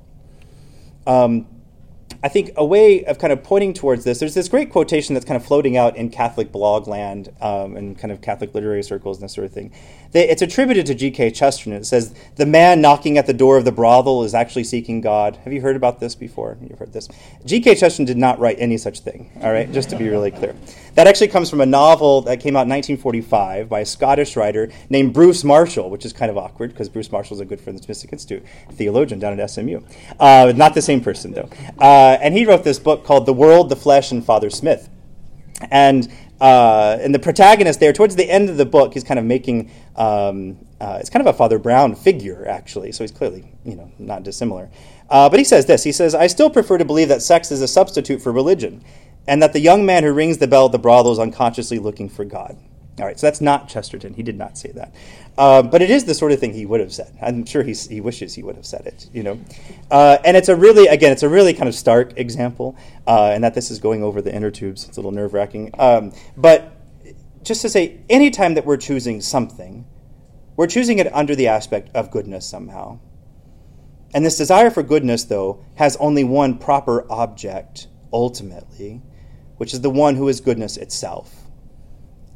Um, 1.05 1.49
I 2.23 2.29
think 2.29 2.51
a 2.57 2.65
way 2.65 3.05
of 3.05 3.19
kind 3.19 3.33
of 3.33 3.43
pointing 3.43 3.75
towards 3.75 4.05
this, 4.05 4.19
there's 4.19 4.35
this 4.35 4.49
great 4.49 4.71
quotation 4.71 5.15
that's 5.15 5.27
kind 5.27 5.41
of 5.41 5.47
floating 5.47 5.77
out 5.77 5.97
in 5.97 6.11
Catholic 6.11 6.51
blog 6.51 6.89
land 6.89 7.33
um, 7.41 7.77
and 7.77 7.99
kind 7.99 8.11
of 8.13 8.21
Catholic 8.21 8.55
literary 8.55 8.83
circles 8.83 9.19
and 9.19 9.25
this 9.25 9.35
sort 9.35 9.47
of 9.47 9.53
thing. 9.53 9.73
It's 10.15 10.41
attributed 10.41 10.87
to 10.87 10.95
G.K. 10.95 11.31
Chesterton. 11.33 11.75
It 11.75 11.85
says, 11.85 12.15
The 12.37 12.47
man 12.47 12.81
knocking 12.81 13.19
at 13.19 13.27
the 13.27 13.35
door 13.35 13.59
of 13.59 13.65
the 13.65 13.73
brothel 13.73 14.23
is 14.23 14.35
actually 14.35 14.65
seeking 14.65 15.01
God. 15.01 15.37
Have 15.45 15.53
you 15.53 15.61
heard 15.61 15.77
about 15.77 16.01
this 16.01 16.15
before? 16.15 16.57
You've 16.63 16.79
heard 16.79 16.93
this. 16.93 17.09
G.K. 17.45 17.75
Chesterton 17.75 18.07
did 18.07 18.17
not 18.17 18.39
write 18.39 18.57
any 18.59 18.79
such 18.79 19.01
thing, 19.01 19.31
all 19.43 19.53
right, 19.53 19.71
just 19.73 19.91
to 19.91 19.97
be 19.97 20.09
really 20.09 20.31
clear. 20.31 20.55
That 20.97 21.07
actually 21.07 21.29
comes 21.29 21.51
from 21.51 21.61
a 21.61 21.67
novel 21.67 22.23
that 22.23 22.41
came 22.41 22.57
out 22.57 22.65
in 22.65 22.71
1945 22.71 23.69
by 23.69 23.81
a 23.81 23.85
Scottish 23.85 24.35
writer 24.35 24.71
named 24.89 25.13
Bruce 25.13 25.45
Marshall, 25.45 25.91
which 25.91 26.07
is 26.07 26.15
kind 26.15 26.31
of 26.31 26.39
awkward 26.39 26.71
because 26.71 26.89
Bruce 26.89 27.13
Marshall 27.13 27.37
is 27.37 27.41
a 27.41 27.45
good 27.45 27.61
friend 27.61 27.79
of 27.79 27.85
Thomistic 27.85 28.15
Institute, 28.15 28.43
theologian 28.73 29.21
down 29.21 29.39
at 29.39 29.51
SMU. 29.51 29.83
Uh, 30.19 30.55
not 30.57 30.73
the 30.73 30.81
same 30.81 31.03
person, 31.03 31.33
though. 31.33 31.51
Uh, 31.79 32.17
and 32.23 32.33
he 32.33 32.47
wrote 32.47 32.65
this 32.65 32.79
book 32.79 33.05
called 33.05 33.27
The 33.27 33.35
World, 33.35 33.69
the 33.69 33.77
Flesh, 33.77 34.11
and 34.11 34.25
Father 34.25 34.49
Smith. 34.49 34.89
And 35.71 36.11
uh, 36.41 36.99
and 37.01 37.15
the 37.15 37.19
protagonist 37.19 37.81
there, 37.81 37.93
towards 37.93 38.17
the 38.17 38.31
end 38.31 38.51
of 38.51 38.57
the 38.59 38.67
book, 38.67 38.93
he's 38.93 39.05
kind 39.05 39.19
of 39.19 39.25
making 39.25 39.71
um, 39.97 40.59
uh, 40.81 40.99
it's 41.01 41.11
kind 41.11 41.27
of 41.27 41.35
a 41.35 41.37
Father 41.37 41.59
Brown 41.59 41.95
figure, 41.95 42.47
actually. 42.47 42.93
So 42.93 43.05
he's 43.05 43.11
clearly, 43.11 43.53
you 43.65 43.77
know, 43.77 43.91
not 43.99 44.23
dissimilar. 44.23 44.71
Uh, 45.09 45.29
but 45.29 45.39
he 45.39 45.45
says 45.45 45.67
this. 45.67 45.85
He 45.85 45.93
says, 45.93 46.15
"I 46.15 46.27
still 46.27 46.51
prefer 46.51 46.79
to 46.79 46.85
believe 46.85 47.09
that 47.09 47.23
sex 47.23 47.51
is 47.51 47.63
a 47.63 47.69
substitute 47.69 48.21
for 48.21 48.33
religion, 48.33 48.83
and 49.27 49.43
that 49.43 49.53
the 49.53 49.61
young 49.61 49.85
man 49.85 50.05
who 50.05 50.13
rings 50.13 50.39
the 50.39 50.47
bell 50.47 50.67
at 50.67 50.73
the 50.73 50.79
brothel 50.79 51.13
is 51.13 51.19
unconsciously 51.19 51.79
looking 51.79 52.09
for 52.09 52.25
God. 52.25 52.57
All 52.99 53.05
right, 53.05 53.19
so 53.19 53.27
that's 53.27 53.43
not 53.43 53.69
Chesterton. 53.69 54.15
He 54.15 54.23
did 54.23 54.39
not 54.39 54.57
say 54.57 54.73
that. 54.73 54.95
Uh, 55.37 55.63
but 55.63 55.83
it 55.83 55.91
is 55.91 56.07
the 56.07 56.15
sort 56.15 56.33
of 56.33 56.41
thing 56.41 56.55
he 56.55 56.65
would 56.65 56.81
have 56.81 56.93
said. 56.93 57.13
I'm 57.21 57.45
sure 57.45 57.63
he's, 57.63 57.87
he 57.87 58.01
wishes 58.01 58.35
he 58.35 58.43
would 58.43 58.57
have 58.57 58.65
said 58.65 58.87
it, 58.87 59.11
you 59.13 59.23
know. 59.23 59.39
Uh, 59.91 60.17
and 60.25 60.35
it's 60.35 60.49
a 60.49 60.57
really, 60.57 60.87
again, 60.87 61.13
it's 61.13 61.23
a 61.23 61.29
really 61.29 61.53
kind 61.53 61.69
of 61.69 61.75
stark 61.75 62.19
example, 62.19 62.75
uh, 63.07 63.33
and 63.35 63.45
that 63.45 63.55
this 63.55 63.71
is 63.71 63.81
going 63.81 64.03
over 64.03 64.23
the 64.23 64.35
inner 64.35 64.51
tubes. 64.51 64.89
It's 64.89 64.97
a 64.97 65.01
little 65.01 65.13
nerve 65.13 65.35
wracking. 65.35 65.73
Um, 65.79 66.13
but 66.39 66.73
just 67.43 67.61
to 67.63 67.69
say, 67.69 68.01
anytime 68.09 68.55
that 68.55 68.65
we're 68.65 68.79
choosing 68.79 69.21
something, 69.21 69.87
we're 70.57 70.67
choosing 70.67 70.99
it 70.99 71.15
under 71.15 71.37
the 71.37 71.49
aspect 71.49 71.91
of 71.95 72.11
goodness 72.11 72.47
somehow. 72.47 72.99
And 74.15 74.25
this 74.25 74.39
desire 74.39 74.71
for 74.71 74.83
goodness, 74.83 75.25
though, 75.25 75.63
has 75.75 75.97
only 75.97 76.25
one 76.25 76.57
proper 76.57 77.05
object 77.13 77.89
ultimately, 78.11 79.03
which 79.57 79.73
is 79.73 79.81
the 79.81 79.91
one 79.91 80.17
who 80.17 80.29
is 80.29 80.41
goodness 80.41 80.77
itself. 80.77 81.47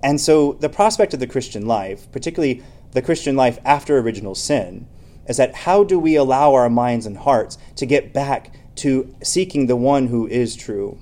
And 0.03 0.21
so 0.21 0.55
the 0.55 0.69
prospect 0.69 1.15
of 1.15 1.21
the 1.21 1.27
Christian 1.27 1.67
life, 1.67 2.11
particularly 2.11 2.63
the 2.93 3.03
Christian 3.03 3.37
life 3.37 3.59
after 3.65 3.99
original 3.99 4.35
sin, 4.35 4.89
is 5.29 5.37
that 5.37 5.55
how 5.55 5.85
do 5.85 5.99
we 5.99 6.17
allow 6.17 6.55
our 6.55 6.71
minds 6.71 7.07
and 7.07 7.19
hearts 7.19 7.59
to 7.77 7.87
get 7.87 8.13
back 8.13 8.55
to 8.77 9.15
seeking 9.23 9.67
the 9.67 9.77
one 9.77 10.07
who 10.09 10.27
is 10.27 10.57
true, 10.57 10.99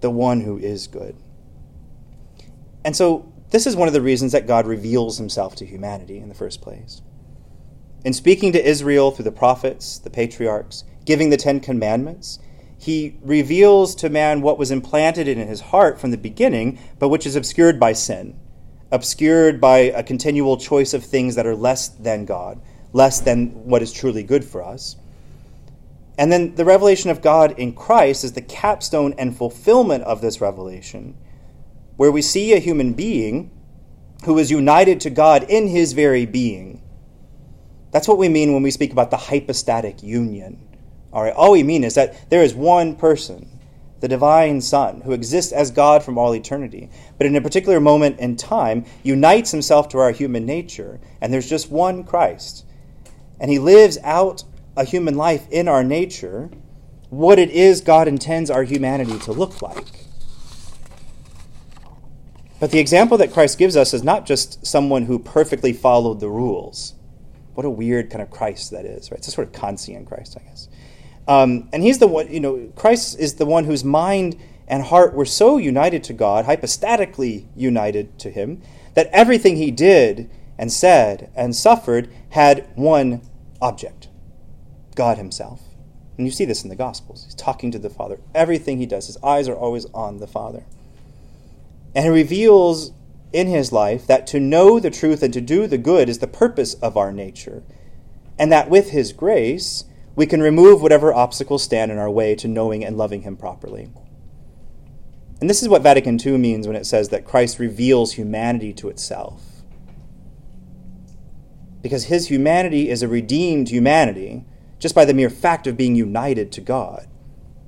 the 0.00 0.10
one 0.10 0.40
who 0.40 0.58
is 0.58 0.86
good? 0.86 1.16
And 2.84 2.96
so 2.96 3.32
this 3.50 3.66
is 3.66 3.76
one 3.76 3.88
of 3.88 3.94
the 3.94 4.02
reasons 4.02 4.32
that 4.32 4.46
God 4.46 4.66
reveals 4.66 5.18
himself 5.18 5.54
to 5.56 5.66
humanity 5.66 6.18
in 6.18 6.28
the 6.28 6.34
first 6.34 6.60
place. 6.60 7.00
In 8.04 8.12
speaking 8.12 8.52
to 8.52 8.68
Israel 8.68 9.10
through 9.10 9.24
the 9.24 9.32
prophets, 9.32 9.98
the 9.98 10.10
patriarchs, 10.10 10.84
giving 11.04 11.30
the 11.30 11.36
Ten 11.36 11.60
Commandments, 11.60 12.38
he 12.78 13.18
reveals 13.22 13.96
to 13.96 14.08
man 14.08 14.40
what 14.40 14.56
was 14.56 14.70
implanted 14.70 15.26
in 15.26 15.46
his 15.46 15.60
heart 15.60 16.00
from 16.00 16.12
the 16.12 16.16
beginning, 16.16 16.78
but 16.98 17.08
which 17.08 17.26
is 17.26 17.34
obscured 17.34 17.80
by 17.80 17.92
sin, 17.92 18.38
obscured 18.92 19.60
by 19.60 19.78
a 19.78 20.02
continual 20.02 20.56
choice 20.56 20.94
of 20.94 21.04
things 21.04 21.34
that 21.34 21.46
are 21.46 21.56
less 21.56 21.88
than 21.88 22.24
God, 22.24 22.60
less 22.92 23.20
than 23.20 23.48
what 23.66 23.82
is 23.82 23.92
truly 23.92 24.22
good 24.22 24.44
for 24.44 24.62
us. 24.62 24.96
And 26.16 26.30
then 26.30 26.54
the 26.54 26.64
revelation 26.64 27.10
of 27.10 27.20
God 27.20 27.58
in 27.58 27.72
Christ 27.72 28.22
is 28.22 28.32
the 28.32 28.42
capstone 28.42 29.14
and 29.18 29.36
fulfillment 29.36 30.04
of 30.04 30.20
this 30.20 30.40
revelation, 30.40 31.16
where 31.96 32.12
we 32.12 32.22
see 32.22 32.52
a 32.52 32.60
human 32.60 32.92
being 32.92 33.50
who 34.24 34.38
is 34.38 34.52
united 34.52 35.00
to 35.00 35.10
God 35.10 35.44
in 35.48 35.66
his 35.66 35.94
very 35.94 36.26
being. 36.26 36.80
That's 37.90 38.06
what 38.06 38.18
we 38.18 38.28
mean 38.28 38.52
when 38.52 38.62
we 38.62 38.70
speak 38.70 38.92
about 38.92 39.10
the 39.10 39.16
hypostatic 39.16 40.02
union 40.02 40.67
all 41.12 41.22
right, 41.22 41.34
all 41.34 41.52
we 41.52 41.62
mean 41.62 41.84
is 41.84 41.94
that 41.94 42.30
there 42.30 42.42
is 42.42 42.54
one 42.54 42.94
person, 42.94 43.48
the 44.00 44.08
divine 44.08 44.60
Son, 44.60 45.00
who 45.00 45.12
exists 45.12 45.52
as 45.52 45.70
God 45.70 46.02
from 46.02 46.18
all 46.18 46.34
eternity, 46.34 46.90
but 47.16 47.26
in 47.26 47.36
a 47.36 47.40
particular 47.40 47.80
moment 47.80 48.20
in 48.20 48.36
time 48.36 48.84
unites 49.02 49.50
himself 49.50 49.88
to 49.90 49.98
our 49.98 50.12
human 50.12 50.44
nature, 50.44 51.00
and 51.20 51.32
there's 51.32 51.48
just 51.48 51.70
one 51.70 52.04
Christ. 52.04 52.64
And 53.40 53.50
he 53.50 53.58
lives 53.58 53.98
out 54.02 54.44
a 54.76 54.84
human 54.84 55.16
life 55.16 55.48
in 55.50 55.66
our 55.66 55.82
nature, 55.82 56.50
what 57.10 57.38
it 57.38 57.50
is 57.50 57.80
God 57.80 58.06
intends 58.06 58.50
our 58.50 58.64
humanity 58.64 59.18
to 59.20 59.32
look 59.32 59.62
like. 59.62 60.06
But 62.60 62.70
the 62.70 62.78
example 62.78 63.16
that 63.18 63.32
Christ 63.32 63.58
gives 63.58 63.76
us 63.76 63.94
is 63.94 64.02
not 64.02 64.26
just 64.26 64.66
someone 64.66 65.04
who 65.04 65.18
perfectly 65.18 65.72
followed 65.72 66.20
the 66.20 66.28
rules. 66.28 66.94
What 67.54 67.64
a 67.64 67.70
weird 67.70 68.10
kind 68.10 68.22
of 68.22 68.30
Christ 68.30 68.72
that 68.72 68.84
is, 68.84 69.10
right? 69.10 69.18
It's 69.18 69.28
a 69.28 69.30
sort 69.30 69.48
of 69.48 69.52
Kantian 69.52 70.06
Christ, 70.06 70.36
I 70.38 70.44
guess. 70.48 70.68
Um, 71.28 71.68
and 71.72 71.82
he's 71.82 71.98
the 71.98 72.06
one, 72.06 72.32
you 72.32 72.40
know, 72.40 72.72
Christ 72.74 73.18
is 73.20 73.34
the 73.34 73.46
one 73.46 73.64
whose 73.64 73.84
mind 73.84 74.36
and 74.66 74.82
heart 74.82 75.14
were 75.14 75.26
so 75.26 75.58
united 75.58 76.02
to 76.04 76.14
God, 76.14 76.46
hypostatically 76.46 77.46
united 77.54 78.18
to 78.20 78.30
him, 78.30 78.62
that 78.94 79.08
everything 79.12 79.56
he 79.56 79.70
did 79.70 80.30
and 80.58 80.72
said 80.72 81.30
and 81.36 81.54
suffered 81.54 82.10
had 82.30 82.68
one 82.74 83.20
object 83.60 84.08
God 84.94 85.18
himself. 85.18 85.62
And 86.16 86.26
you 86.26 86.32
see 86.32 86.44
this 86.44 86.64
in 86.64 86.70
the 86.70 86.76
Gospels. 86.76 87.24
He's 87.24 87.34
talking 87.34 87.70
to 87.70 87.78
the 87.78 87.90
Father. 87.90 88.18
Everything 88.34 88.78
he 88.78 88.86
does, 88.86 89.06
his 89.06 89.18
eyes 89.22 89.48
are 89.48 89.54
always 89.54 89.86
on 89.94 90.18
the 90.18 90.26
Father. 90.26 90.64
And 91.94 92.04
he 92.04 92.10
reveals 92.10 92.92
in 93.32 93.46
his 93.46 93.70
life 93.70 94.06
that 94.06 94.26
to 94.28 94.40
know 94.40 94.80
the 94.80 94.90
truth 94.90 95.22
and 95.22 95.32
to 95.34 95.40
do 95.40 95.66
the 95.66 95.78
good 95.78 96.08
is 96.08 96.18
the 96.18 96.26
purpose 96.26 96.74
of 96.74 96.96
our 96.96 97.12
nature. 97.12 97.62
And 98.38 98.50
that 98.50 98.70
with 98.70 98.90
his 98.90 99.12
grace, 99.12 99.84
we 100.18 100.26
can 100.26 100.42
remove 100.42 100.82
whatever 100.82 101.14
obstacles 101.14 101.62
stand 101.62 101.92
in 101.92 101.96
our 101.96 102.10
way 102.10 102.34
to 102.34 102.48
knowing 102.48 102.84
and 102.84 102.98
loving 102.98 103.22
Him 103.22 103.36
properly. 103.36 103.88
And 105.40 105.48
this 105.48 105.62
is 105.62 105.68
what 105.68 105.84
Vatican 105.84 106.18
II 106.18 106.38
means 106.38 106.66
when 106.66 106.74
it 106.74 106.86
says 106.86 107.10
that 107.10 107.24
Christ 107.24 107.60
reveals 107.60 108.14
humanity 108.14 108.72
to 108.72 108.88
itself. 108.88 109.62
Because 111.82 112.06
his 112.06 112.26
humanity 112.26 112.90
is 112.90 113.00
a 113.00 113.06
redeemed 113.06 113.68
humanity 113.68 114.44
just 114.80 114.92
by 114.92 115.04
the 115.04 115.14
mere 115.14 115.30
fact 115.30 115.68
of 115.68 115.76
being 115.76 115.94
united 115.94 116.50
to 116.50 116.60
God, 116.60 117.06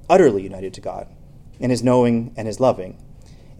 utterly 0.09 0.43
united 0.43 0.75
to 0.75 0.81
God, 0.81 1.07
in 1.61 1.71
his 1.71 1.85
knowing 1.85 2.35
and 2.37 2.49
his 2.49 2.59
loving. 2.59 3.01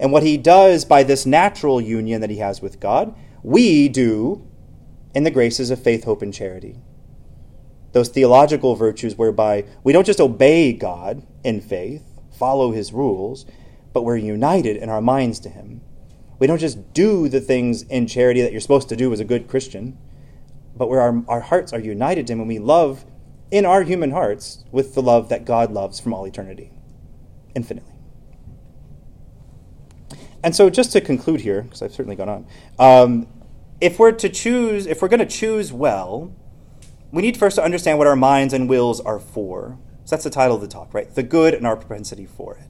And 0.01 0.11
what 0.11 0.23
he 0.23 0.35
does 0.35 0.83
by 0.83 1.03
this 1.03 1.25
natural 1.25 1.79
union 1.79 2.19
that 2.19 2.29
he 2.29 2.39
has 2.39 2.61
with 2.61 2.81
God, 2.81 3.15
we 3.41 3.87
do 3.87 4.45
in 5.15 5.23
the 5.23 5.31
graces 5.31 5.71
of 5.71 5.81
faith, 5.81 6.03
hope, 6.03 6.21
and 6.21 6.33
charity. 6.33 6.81
Those 7.93 8.09
theological 8.09 8.75
virtues 8.75 9.17
whereby 9.17 9.65
we 9.83 9.93
don't 9.93 10.05
just 10.05 10.21
obey 10.21 10.73
God 10.73 11.25
in 11.43 11.61
faith, 11.61 12.03
follow 12.31 12.71
his 12.71 12.93
rules, 12.93 13.45
but 13.93 14.03
we're 14.03 14.17
united 14.17 14.77
in 14.77 14.89
our 14.89 15.01
minds 15.01 15.39
to 15.41 15.49
Him. 15.49 15.81
We 16.39 16.47
don't 16.47 16.59
just 16.59 16.93
do 16.93 17.29
the 17.29 17.41
things 17.41 17.83
in 17.83 18.07
charity 18.07 18.41
that 18.41 18.51
you're 18.51 18.61
supposed 18.61 18.89
to 18.89 18.95
do 18.95 19.13
as 19.13 19.19
a 19.19 19.25
good 19.25 19.47
Christian, 19.47 19.97
but 20.75 20.89
where 20.89 21.01
our, 21.01 21.23
our 21.27 21.41
hearts 21.41 21.73
are 21.73 21.79
united 21.79 22.27
to 22.27 22.33
Him 22.33 22.39
and 22.39 22.47
we 22.47 22.59
love 22.59 23.05
in 23.51 23.65
our 23.65 23.83
human 23.83 24.11
hearts 24.11 24.63
with 24.71 24.95
the 24.95 25.01
love 25.01 25.29
that 25.29 25.45
God 25.45 25.71
loves 25.71 25.99
from 25.99 26.13
all 26.13 26.25
eternity, 26.25 26.71
infinitely. 27.53 27.93
And 30.43 30.55
so, 30.55 30.69
just 30.69 30.91
to 30.93 31.01
conclude 31.01 31.41
here, 31.41 31.61
because 31.61 31.81
I've 31.83 31.93
certainly 31.93 32.15
gone 32.15 32.29
on, 32.29 32.47
um, 32.79 33.27
if 33.79 33.99
we're 33.99 34.11
to 34.13 34.29
choose, 34.29 34.87
if 34.87 35.01
we're 35.01 35.07
going 35.07 35.19
to 35.19 35.25
choose 35.25 35.71
well, 35.71 36.33
we 37.11 37.21
need 37.21 37.37
first 37.37 37.55
to 37.55 37.63
understand 37.63 37.97
what 37.97 38.07
our 38.07 38.15
minds 38.15 38.53
and 38.53 38.69
wills 38.69 38.99
are 39.01 39.19
for. 39.19 39.77
So 40.05 40.15
that's 40.15 40.23
the 40.23 40.29
title 40.29 40.55
of 40.55 40.61
the 40.61 40.67
talk, 40.67 40.93
right? 40.93 41.13
The 41.13 41.23
good 41.23 41.53
and 41.53 41.67
our 41.67 41.75
propensity 41.75 42.25
for 42.25 42.55
it 42.55 42.67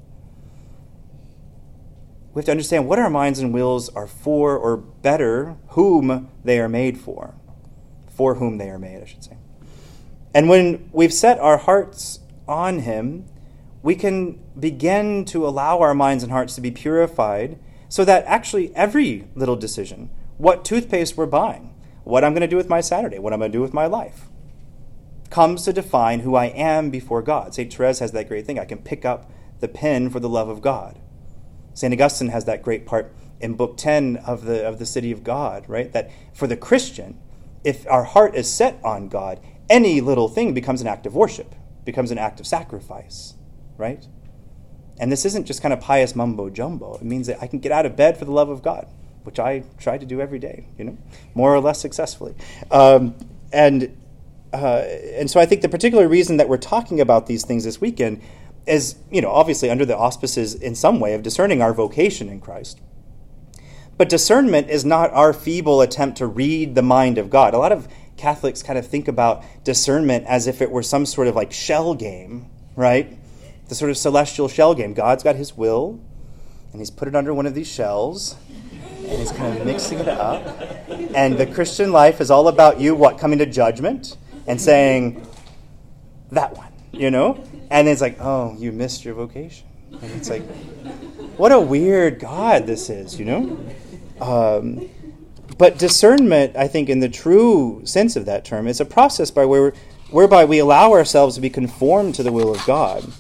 we 2.34 2.40
have 2.40 2.46
to 2.46 2.52
understand 2.52 2.88
what 2.88 3.00
our 3.00 3.10
minds 3.10 3.40
and 3.40 3.54
wills 3.54 3.90
are 3.90 4.08
for, 4.08 4.56
or 4.56 4.78
better, 4.78 5.58
whom 5.70 6.30
they 6.44 6.60
are 6.60 6.70
made 6.70 6.98
for. 6.98 7.36
For 8.10 8.36
whom 8.36 8.58
they 8.58 8.70
are 8.70 8.80
made, 8.80 9.02
I 9.02 9.06
should 9.06 9.24
say. 9.24 9.38
And 10.34 10.48
when 10.48 10.90
we've 10.94 11.14
set 11.14 11.40
our 11.40 11.58
hearts 11.58 12.20
on 12.48 12.80
Him, 12.80 13.26
we 13.84 13.96
can 13.96 14.40
begin 14.58 15.26
to 15.26 15.46
allow 15.46 15.80
our 15.80 15.94
minds 15.94 16.24
and 16.24 16.32
hearts 16.32 16.56
to 16.56 16.62
be 16.62 16.72
purified 16.72 17.60
so 17.90 18.06
that 18.06 18.24
actually 18.26 18.74
every 18.76 19.28
little 19.36 19.58
decision, 19.58 20.10
what 20.38 20.64
toothpaste 20.64 21.18
we're 21.18 21.26
buying, 21.26 21.71
what 22.12 22.26
I'm 22.26 22.34
going 22.34 22.42
to 22.42 22.48
do 22.48 22.58
with 22.58 22.68
my 22.70 22.82
Saturday, 22.82 23.20
what 23.20 23.32
I'm 23.32 23.40
going 23.40 23.52
to 23.52 23.58
do 23.58 23.62
with 23.62 23.74
my 23.74 23.86
life, 23.86 24.28
comes 25.30 25.64
to 25.64 25.72
define 25.72 26.20
who 26.20 26.36
I 26.36 26.48
am 26.48 26.90
before 26.90 27.22
God. 27.22 27.56
St. 27.56 27.74
Therese 27.74 28.00
has 28.00 28.12
that 28.12 28.28
great 28.28 28.46
thing 28.46 28.60
I 28.60 28.66
can 28.66 28.80
pick 28.80 29.06
up 29.06 29.32
the 29.62 29.70
pen 29.70 30.10
for 30.10 30.20
the 30.20 30.28
love 30.28 30.50
of 30.50 30.62
God. 30.62 31.00
St. 31.74 31.94
Augustine 31.94 32.28
has 32.28 32.44
that 32.46 32.64
great 32.64 32.86
part 32.86 33.14
in 33.40 33.54
Book 33.54 33.78
10 33.78 34.18
of 34.18 34.44
the, 34.44 34.68
of 34.68 34.78
the 34.78 34.86
City 34.86 35.14
of 35.14 35.24
God, 35.24 35.64
right? 35.70 35.90
That 35.94 36.12
for 36.34 36.48
the 36.48 36.58
Christian, 36.58 37.18
if 37.64 37.88
our 37.88 38.04
heart 38.04 38.36
is 38.36 38.52
set 38.52 38.78
on 38.84 39.08
God, 39.08 39.40
any 39.70 40.02
little 40.02 40.28
thing 40.28 40.54
becomes 40.54 40.82
an 40.82 40.88
act 40.88 41.06
of 41.06 41.16
worship, 41.16 41.56
becomes 41.86 42.12
an 42.12 42.18
act 42.18 42.42
of 42.42 42.46
sacrifice, 42.46 43.36
right? 43.78 44.06
And 45.00 45.10
this 45.10 45.24
isn't 45.24 45.46
just 45.46 45.62
kind 45.62 45.74
of 45.74 45.80
pious 45.80 46.14
mumbo 46.14 46.50
jumbo. 46.50 46.96
It 46.96 47.04
means 47.04 47.28
that 47.28 47.42
I 47.42 47.48
can 47.48 47.60
get 47.60 47.72
out 47.72 47.86
of 47.86 47.96
bed 47.96 48.18
for 48.18 48.26
the 48.26 48.32
love 48.32 48.50
of 48.50 48.62
God, 48.62 48.88
which 49.24 49.40
I 49.40 49.64
try 49.80 49.98
to 49.98 50.06
do 50.06 50.22
every 50.22 50.40
day, 50.40 50.68
you 50.78 50.86
know, 50.86 50.98
more 51.34 51.54
or 51.54 51.60
less 51.60 51.80
successfully. 51.80 52.36
Um, 52.70 53.16
and 53.52 53.98
uh, 54.54 54.84
and 55.16 55.30
so 55.30 55.40
I 55.40 55.46
think 55.46 55.62
the 55.62 55.70
particular 55.70 56.08
reason 56.08 56.38
that 56.38 56.50
we're 56.50 56.58
talking 56.58 57.00
about 57.00 57.28
these 57.28 57.46
things 57.46 57.64
this 57.64 57.80
weekend 57.80 58.22
is, 58.68 58.96
you 59.10 59.22
know, 59.22 59.32
obviously 59.32 59.70
under 59.70 59.86
the 59.86 59.98
auspices 59.98 60.54
in 60.54 60.76
some 60.76 61.00
way 61.00 61.14
of 61.14 61.24
discerning 61.24 61.62
our 61.62 61.74
vocation 61.74 62.30
in 62.30 62.42
Christ. 62.42 62.80
But 63.98 64.10
discernment 64.10 64.70
is 64.70 64.84
not 64.84 65.12
our 65.12 65.32
feeble 65.32 65.82
attempt 65.82 66.18
to 66.18 66.28
read 66.28 66.76
the 66.76 66.82
mind 66.82 67.18
of 67.18 67.30
God. 67.30 67.54
A 67.54 67.58
lot 67.58 67.72
of 67.72 67.88
Catholics 68.18 68.62
kind 68.62 68.78
of 68.78 68.86
think 68.86 69.08
about 69.08 69.44
discernment 69.64 70.26
as 70.28 70.48
if 70.48 70.62
it 70.62 70.72
were 70.72 70.84
some 70.84 71.06
sort 71.06 71.28
of 71.28 71.36
like 71.36 71.52
shell 71.52 71.94
game, 71.94 72.50
right? 72.76 73.18
The 73.70 73.76
sort 73.76 73.92
of 73.92 73.98
celestial 73.98 74.48
shell 74.48 74.76
game. 74.76 74.94
God's 74.94 75.24
got 75.24 75.36
his 75.36 75.56
will, 75.56 76.00
and 76.72 76.82
he's 76.82 76.92
put 76.92 77.08
it 77.08 77.16
under 77.16 77.34
one 77.34 77.46
of 77.46 77.56
these 77.56 77.68
shells, 77.68 78.36
and 79.12 79.20
he's 79.20 79.32
kind 79.34 79.58
of 79.58 79.66
mixing 79.66 80.00
it 80.00 80.08
up. 80.08 80.42
And 81.14 81.38
the 81.38 81.46
Christian 81.46 81.92
life 81.92 82.22
is 82.22 82.32
all 82.32 82.48
about 82.48 82.80
you, 82.80 82.96
what, 82.96 83.18
coming 83.18 83.40
to 83.40 83.46
judgment 83.46 84.16
and 84.48 84.60
saying, 84.60 85.26
that 86.32 86.56
one, 86.56 86.72
you 86.94 87.12
know? 87.12 87.44
And 87.70 87.90
it's 87.90 88.00
like, 88.00 88.18
oh, 88.22 88.56
you 88.58 88.72
missed 88.72 89.04
your 89.04 89.14
vocation. 89.14 89.68
And 90.02 90.12
it's 90.14 90.30
like, 90.30 90.44
what 91.36 91.52
a 91.52 91.60
weird 91.60 92.20
God 92.20 92.66
this 92.66 92.90
is, 92.90 93.20
you 93.20 93.26
know? 93.26 93.60
Um, 94.22 94.90
but 95.58 95.78
discernment, 95.78 96.56
I 96.56 96.70
think, 96.70 96.88
in 96.88 97.02
the 97.02 97.10
true 97.10 97.82
sense 97.84 98.16
of 98.16 98.26
that 98.26 98.46
term, 98.46 98.66
is 98.66 98.80
a 98.80 98.86
process 98.86 99.30
by 99.30 99.44
where, 99.44 99.74
whereby 100.10 100.46
we 100.46 100.60
allow 100.60 100.94
ourselves 100.94 101.36
to 101.36 101.42
be 101.42 101.50
conformed 101.50 102.16
to 102.16 102.24
the 102.24 102.32
will 102.32 102.56
of 102.56 102.66
God, 102.66 103.12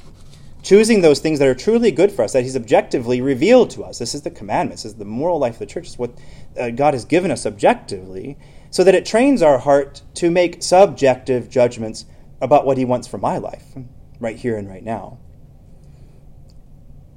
choosing 0.62 1.02
those 1.02 1.20
things 1.20 1.40
that 1.40 1.48
are 1.48 1.56
truly 1.56 1.92
good 1.92 2.12
for 2.12 2.24
us, 2.24 2.34
that 2.34 2.44
He's 2.44 2.56
objectively 2.56 3.22
revealed 3.22 3.70
to 3.72 3.84
us. 3.84 4.00
This 4.00 4.14
is 4.14 4.22
the 4.22 4.30
commandments, 4.30 4.84
this 4.84 4.94
is 4.94 4.98
the 4.98 5.06
moral 5.06 5.40
life 5.40 5.54
of 5.54 5.60
the 5.60 5.66
church, 5.66 5.88
is 5.88 5.98
what 5.98 6.12
uh, 6.60 6.70
God 6.70 6.94
has 6.94 7.06
given 7.06 7.32
us 7.32 7.46
objectively, 7.46 8.38
so 8.70 8.84
that 8.84 8.96
it 8.96 9.06
trains 9.06 9.42
our 9.42 9.60
heart 9.60 10.02
to 10.16 10.30
make 10.30 10.62
subjective 10.64 11.50
judgments 11.50 12.06
about 12.42 12.66
what 12.66 12.78
He 12.78 12.86
wants 12.86 13.08
for 13.08 13.18
my 13.18 13.38
life 13.38 13.74
right 14.20 14.38
here 14.38 14.58
and 14.58 14.70
right 14.70 14.84
now. 14.84 15.18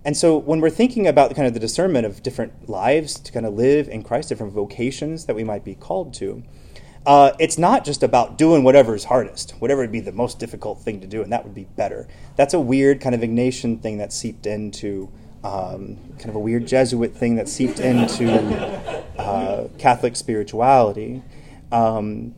And 0.04 0.16
so 0.16 0.37
when 0.37 0.61
we're 0.61 0.70
thinking 0.70 1.07
about 1.07 1.35
kind 1.35 1.48
of 1.48 1.54
the 1.54 1.61
discernment 1.61 2.04
of 2.04 2.22
different 2.22 2.68
lives 2.68 3.18
to 3.20 3.33
kind 3.33 3.46
of 3.46 3.54
live 3.54 3.88
in 3.88 4.02
Christ, 4.02 4.28
different 4.28 4.52
vocations 4.52 5.24
that 5.24 5.35
we 5.35 5.44
might 5.44 5.64
be 5.64 5.74
called 5.74 6.12
to, 6.14 6.42
uh, 7.06 7.32
it's 7.38 7.58
not 7.58 7.84
just 7.84 8.02
about 8.02 8.38
doing 8.38 8.64
whatever 8.64 8.94
is 8.94 9.04
hardest, 9.04 9.52
whatever 9.58 9.82
would 9.82 9.92
be 9.92 10.00
the 10.00 10.12
most 10.12 10.38
difficult 10.38 10.80
thing 10.80 11.00
to 11.00 11.06
do, 11.06 11.22
and 11.22 11.32
that 11.32 11.44
would 11.44 11.54
be 11.54 11.64
better. 11.76 12.08
That's 12.36 12.54
a 12.54 12.60
weird 12.60 13.00
kind 13.00 13.14
of 13.14 13.20
Ignatian 13.20 13.80
thing 13.80 13.98
that 13.98 14.12
seeped 14.12 14.46
into 14.46 15.10
um, 15.42 15.98
kind 16.18 16.30
of 16.30 16.34
a 16.34 16.38
weird 16.38 16.66
Jesuit 16.66 17.14
thing 17.14 17.36
that 17.36 17.48
seeped 17.48 17.78
into 17.78 18.32
uh, 19.18 19.68
Catholic 19.78 20.16
spirituality. 20.16 21.22
Um, 21.70 22.34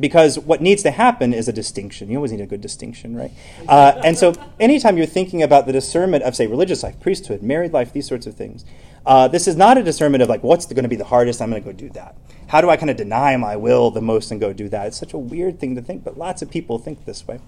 because 0.00 0.38
what 0.40 0.60
needs 0.60 0.82
to 0.82 0.90
happen 0.90 1.32
is 1.32 1.46
a 1.46 1.52
distinction. 1.52 2.10
You 2.10 2.16
always 2.16 2.32
need 2.32 2.40
a 2.40 2.46
good 2.46 2.60
distinction, 2.60 3.14
right? 3.14 3.30
Uh, 3.68 4.00
and 4.04 4.18
so, 4.18 4.34
anytime 4.58 4.96
you're 4.96 5.06
thinking 5.06 5.42
about 5.42 5.66
the 5.66 5.72
discernment 5.72 6.24
of, 6.24 6.34
say, 6.34 6.48
religious 6.48 6.82
life, 6.82 6.98
priesthood, 6.98 7.42
married 7.42 7.72
life, 7.72 7.92
these 7.92 8.08
sorts 8.08 8.26
of 8.26 8.34
things, 8.34 8.64
uh, 9.06 9.28
this 9.28 9.46
is 9.46 9.54
not 9.56 9.78
a 9.78 9.82
discernment 9.82 10.22
of 10.22 10.28
like, 10.28 10.42
what's 10.42 10.66
going 10.66 10.82
to 10.82 10.88
be 10.88 10.96
the 10.96 11.04
hardest? 11.04 11.40
I'm 11.40 11.50
going 11.50 11.62
to 11.62 11.66
go 11.66 11.76
do 11.76 11.90
that. 11.90 12.16
How 12.48 12.60
do 12.60 12.70
I 12.70 12.76
kind 12.76 12.90
of 12.90 12.96
deny 12.96 13.36
my 13.36 13.56
will 13.56 13.90
the 13.90 14.00
most 14.00 14.30
and 14.30 14.40
go 14.40 14.52
do 14.52 14.68
that? 14.68 14.86
It's 14.88 14.98
such 14.98 15.12
a 15.12 15.18
weird 15.18 15.58
thing 15.58 15.74
to 15.76 15.82
think, 15.82 16.04
but 16.04 16.18
lots 16.18 16.42
of 16.42 16.50
people 16.50 16.78
think 16.78 17.04
this 17.04 17.26
way. 17.26 17.40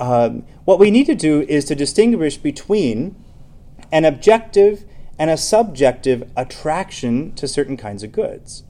Um, 0.00 0.44
what 0.64 0.78
we 0.78 0.90
need 0.90 1.06
to 1.06 1.14
do 1.14 1.42
is 1.42 1.64
to 1.66 1.74
distinguish 1.74 2.36
between 2.36 3.16
an 3.90 4.04
objective 4.04 4.84
and 5.18 5.30
a 5.30 5.36
subjective 5.36 6.30
attraction 6.36 7.34
to 7.34 7.48
certain 7.48 7.76
kinds 7.76 8.02
of 8.02 8.12
goods. 8.12 8.62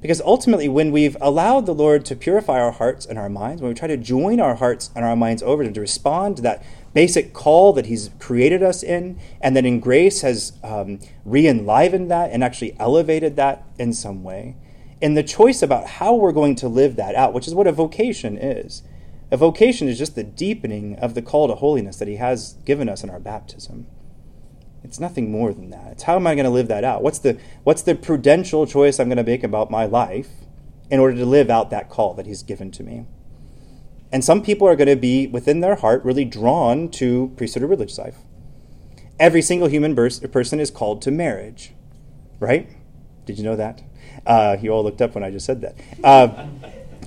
Because 0.00 0.22
ultimately, 0.22 0.66
when 0.66 0.92
we've 0.92 1.16
allowed 1.20 1.66
the 1.66 1.74
Lord 1.74 2.06
to 2.06 2.16
purify 2.16 2.58
our 2.58 2.70
hearts 2.70 3.04
and 3.04 3.18
our 3.18 3.28
minds, 3.28 3.60
when 3.60 3.68
we 3.68 3.74
try 3.74 3.88
to 3.88 3.98
join 3.98 4.40
our 4.40 4.54
hearts 4.54 4.90
and 4.96 5.04
our 5.04 5.14
minds 5.14 5.42
over 5.42 5.62
to 5.62 5.70
to 5.70 5.80
respond 5.80 6.36
to 6.36 6.42
that 6.42 6.62
basic 6.92 7.32
call 7.32 7.72
that 7.74 7.86
He's 7.86 8.10
created 8.18 8.62
us 8.62 8.82
in, 8.82 9.18
and 9.40 9.56
that 9.56 9.66
in 9.66 9.80
grace 9.80 10.22
has 10.22 10.52
um, 10.62 10.98
re 11.24 11.46
enlivened 11.46 12.10
that 12.10 12.30
and 12.30 12.42
actually 12.42 12.76
elevated 12.78 13.36
that 13.36 13.64
in 13.78 13.92
some 13.92 14.22
way, 14.22 14.56
in 15.00 15.14
the 15.14 15.22
choice 15.22 15.62
about 15.62 15.86
how 15.86 16.14
we're 16.14 16.32
going 16.32 16.54
to 16.56 16.68
live 16.68 16.96
that 16.96 17.14
out, 17.14 17.32
which 17.32 17.46
is 17.46 17.54
what 17.54 17.66
a 17.66 17.72
vocation 17.72 18.36
is. 18.36 18.82
A 19.30 19.36
vocation 19.36 19.88
is 19.88 19.98
just 19.98 20.16
the 20.16 20.24
deepening 20.24 20.96
of 20.96 21.14
the 21.14 21.22
call 21.22 21.46
to 21.48 21.54
holiness 21.54 21.98
that 21.98 22.08
He 22.08 22.16
has 22.16 22.54
given 22.64 22.88
us 22.88 23.04
in 23.04 23.10
our 23.10 23.20
baptism. 23.20 23.86
It's 24.82 24.98
nothing 24.98 25.30
more 25.30 25.52
than 25.52 25.70
that. 25.70 25.92
It's 25.92 26.02
how 26.04 26.16
am 26.16 26.26
I 26.26 26.34
going 26.34 26.44
to 26.44 26.50
live 26.50 26.68
that 26.68 26.84
out? 26.84 27.02
What's 27.02 27.18
the 27.18 27.38
what's 27.64 27.82
the 27.82 27.94
prudential 27.94 28.66
choice 28.66 28.98
I'm 28.98 29.08
going 29.08 29.18
to 29.18 29.24
make 29.24 29.44
about 29.44 29.70
my 29.70 29.84
life 29.84 30.30
in 30.90 30.98
order 30.98 31.16
to 31.16 31.26
live 31.26 31.50
out 31.50 31.70
that 31.70 31.88
call 31.88 32.14
that 32.14 32.26
he's 32.26 32.42
given 32.42 32.70
to 32.72 32.82
me? 32.82 33.06
And 34.12 34.24
some 34.24 34.42
people 34.42 34.66
are 34.66 34.76
going 34.76 34.88
to 34.88 34.96
be 34.96 35.26
within 35.26 35.60
their 35.60 35.76
heart 35.76 36.04
really 36.04 36.24
drawn 36.24 36.90
to 36.92 37.32
priesthood 37.36 37.62
or 37.62 37.68
religious 37.68 37.98
life. 37.98 38.16
Every 39.18 39.42
single 39.42 39.68
human 39.68 39.94
person 39.94 40.60
is 40.60 40.70
called 40.70 41.02
to 41.02 41.10
marriage, 41.10 41.72
right? 42.40 42.68
Did 43.26 43.38
you 43.38 43.44
know 43.44 43.56
that? 43.56 43.82
Uh, 44.26 44.56
you 44.60 44.70
all 44.70 44.82
looked 44.82 45.00
up 45.02 45.14
when 45.14 45.22
I 45.22 45.30
just 45.30 45.46
said 45.46 45.60
that. 45.60 45.76
Uh, 46.02 46.48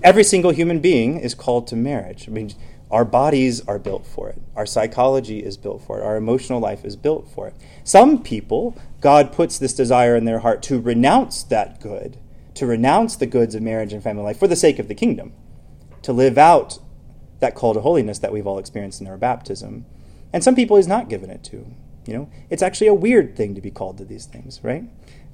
every 0.04 0.24
single 0.24 0.52
human 0.52 0.80
being 0.80 1.20
is 1.20 1.36
called 1.36 1.68
to 1.68 1.76
marriage. 1.76 2.28
I 2.28 2.32
mean, 2.32 2.54
our 2.92 3.04
bodies 3.04 3.68
are 3.68 3.80
built 3.80 4.06
for 4.06 4.30
it. 4.30 4.39
Our 4.56 4.68
psychology 4.68 5.39
is 5.39 5.58
built 5.58 5.82
for 5.82 6.00
it. 6.00 6.04
Our 6.04 6.16
emotional 6.16 6.60
life 6.60 6.86
is 6.86 6.96
built 6.96 7.28
for 7.28 7.48
it. 7.48 7.56
Some 7.84 8.22
people, 8.22 8.78
God 9.02 9.34
puts 9.34 9.58
this 9.58 9.74
desire 9.74 10.16
in 10.16 10.26
their 10.26 10.39
heart 10.39 10.62
to 10.63 10.80
renounce 10.80 11.44
that 11.44 11.82
good, 11.82 12.18
to 12.54 12.68
renounce 12.68 13.16
the 13.16 13.26
goods 13.26 13.56
of 13.56 13.63
marriage 13.63 13.94
and 13.94 14.04
family 14.04 14.24
life 14.24 14.38
for 14.38 14.48
the 14.48 14.56
sake 14.56 14.78
of 14.78 14.88
the 14.88 14.96
kingdom, 14.96 15.34
to 16.04 16.13
live 16.13 16.38
out 16.38 16.78
that 17.43 17.56
call 17.56 17.73
to 17.73 17.82
holiness 17.82 18.19
that 18.19 18.32
we've 18.32 18.47
all 18.47 18.58
experienced 18.58 19.01
in 19.01 19.08
our 19.08 19.17
baptism. 19.17 19.86
And 20.32 20.43
some 20.43 20.56
people 20.56 20.77
he's 20.77 20.88
not 20.88 21.10
given 21.10 21.29
it 21.29 21.43
to. 21.45 21.67
You 22.06 22.13
know, 22.13 22.29
it's 22.49 22.63
actually 22.63 22.88
a 22.88 22.93
weird 22.93 23.36
thing 23.36 23.56
to 23.56 23.62
be 23.62 23.71
called 23.71 23.97
to 23.99 24.06
these 24.06 24.25
things, 24.25 24.60
right? 24.63 24.84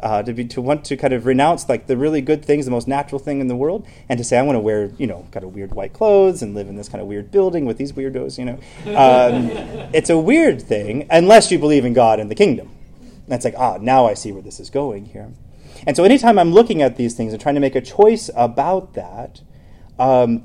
Uh, 0.02 0.24
to 0.24 0.34
be 0.34 0.46
to 0.46 0.62
want 0.62 0.86
to 0.86 0.96
kind 0.96 1.14
of 1.14 1.26
renounce 1.26 1.68
like 1.68 1.88
the 1.88 1.98
really 1.98 2.22
good 2.22 2.44
things, 2.44 2.66
the 2.66 2.72
most 2.72 2.88
natural 2.88 3.20
thing 3.20 3.42
in 3.42 3.48
the 3.48 3.56
world, 3.56 3.86
and 4.08 4.18
to 4.18 4.24
say 4.24 4.38
I 4.38 4.42
want 4.44 4.56
to 4.56 4.60
wear 4.60 4.92
you 4.98 5.08
know 5.08 5.28
kind 5.32 5.44
of 5.44 5.54
weird 5.54 5.74
white 5.74 5.94
clothes 5.94 6.42
and 6.42 6.54
live 6.56 6.68
in 6.68 6.76
this 6.76 6.88
kind 6.88 7.02
of 7.02 7.08
weird 7.08 7.32
building 7.32 7.66
with 7.66 7.78
these 7.78 7.94
weirdos. 7.94 8.38
You 8.38 8.46
know, 8.46 8.60
um, 8.98 9.50
it's 9.94 10.10
a 10.10 10.18
weird 10.18 10.62
thing 10.62 11.08
unless 11.10 11.52
you 11.52 11.60
believe 11.60 11.86
in 11.86 11.94
God 11.94 12.20
and 12.20 12.30
the 12.30 12.36
kingdom. 12.36 12.72
And 13.26 13.34
it's 13.34 13.46
like 13.46 13.56
ah, 13.58 13.78
now 13.82 14.06
I 14.06 14.14
see 14.14 14.32
where 14.32 14.44
this 14.44 14.60
is 14.60 14.70
going 14.70 15.06
here. 15.06 15.32
And 15.88 15.96
so 15.96 16.04
anytime 16.04 16.38
I'm 16.38 16.52
looking 16.54 16.82
at 16.82 16.98
these 16.98 17.14
things 17.16 17.34
and 17.34 17.42
trying 17.42 17.56
to 17.56 17.62
make 17.62 17.76
a 17.76 17.82
choice 17.82 18.30
about 18.36 18.94
that, 18.94 19.42
um, 19.98 20.44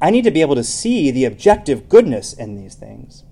I 0.00 0.10
need 0.10 0.24
to 0.24 0.30
be 0.30 0.40
able 0.40 0.54
to 0.54 0.64
see 0.64 1.10
the 1.10 1.24
objective 1.24 1.88
goodness 1.88 2.32
in 2.32 2.56
these 2.56 2.74
things. 2.74 3.24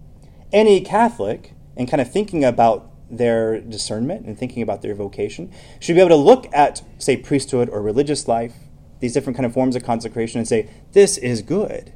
Any 0.52 0.80
Catholic, 0.80 1.54
and 1.76 1.88
kind 1.88 2.00
of 2.00 2.10
thinking 2.10 2.44
about 2.44 2.90
their 3.10 3.60
discernment 3.60 4.26
and 4.26 4.36
thinking 4.36 4.62
about 4.62 4.82
their 4.82 4.94
vocation 4.94 5.50
should 5.80 5.94
be 5.94 6.00
able 6.00 6.10
to 6.10 6.16
look 6.16 6.46
at, 6.52 6.82
say, 6.98 7.16
priesthood 7.16 7.68
or 7.70 7.80
religious 7.80 8.28
life, 8.28 8.54
these 9.00 9.14
different 9.14 9.36
kind 9.36 9.46
of 9.46 9.54
forms 9.54 9.76
of 9.76 9.84
consecration, 9.84 10.38
and 10.38 10.48
say, 10.48 10.68
this 10.92 11.16
is 11.16 11.40
good. 11.40 11.92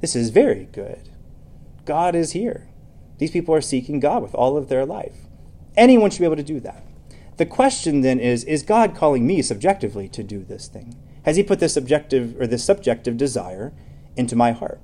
This 0.00 0.14
is 0.14 0.30
very 0.30 0.68
good. 0.70 1.08
God 1.84 2.14
is 2.14 2.32
here. 2.32 2.68
These 3.18 3.30
people 3.30 3.54
are 3.54 3.60
seeking 3.60 4.00
God 4.00 4.22
with 4.22 4.34
all 4.34 4.56
of 4.56 4.68
their 4.68 4.84
life. 4.84 5.16
Anyone 5.76 6.10
should 6.10 6.20
be 6.20 6.26
able 6.26 6.36
to 6.36 6.42
do 6.42 6.60
that. 6.60 6.84
The 7.36 7.46
question 7.46 8.02
then 8.02 8.20
is 8.20 8.44
Is 8.44 8.62
God 8.62 8.94
calling 8.94 9.26
me 9.26 9.42
subjectively 9.42 10.08
to 10.10 10.22
do 10.22 10.44
this 10.44 10.68
thing? 10.68 10.96
Has 11.24 11.36
He 11.36 11.42
put 11.42 11.58
this 11.58 11.76
objective 11.76 12.40
or 12.40 12.46
this 12.46 12.64
subjective 12.64 13.16
desire 13.16 13.72
into 14.16 14.36
my 14.36 14.52
heart? 14.52 14.80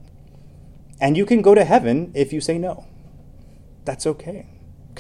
And 1.00 1.16
you 1.16 1.24
can 1.24 1.42
go 1.42 1.54
to 1.54 1.64
heaven 1.64 2.12
if 2.14 2.32
you 2.32 2.40
say 2.40 2.58
no. 2.58 2.86
That's 3.84 4.06
okay 4.06 4.46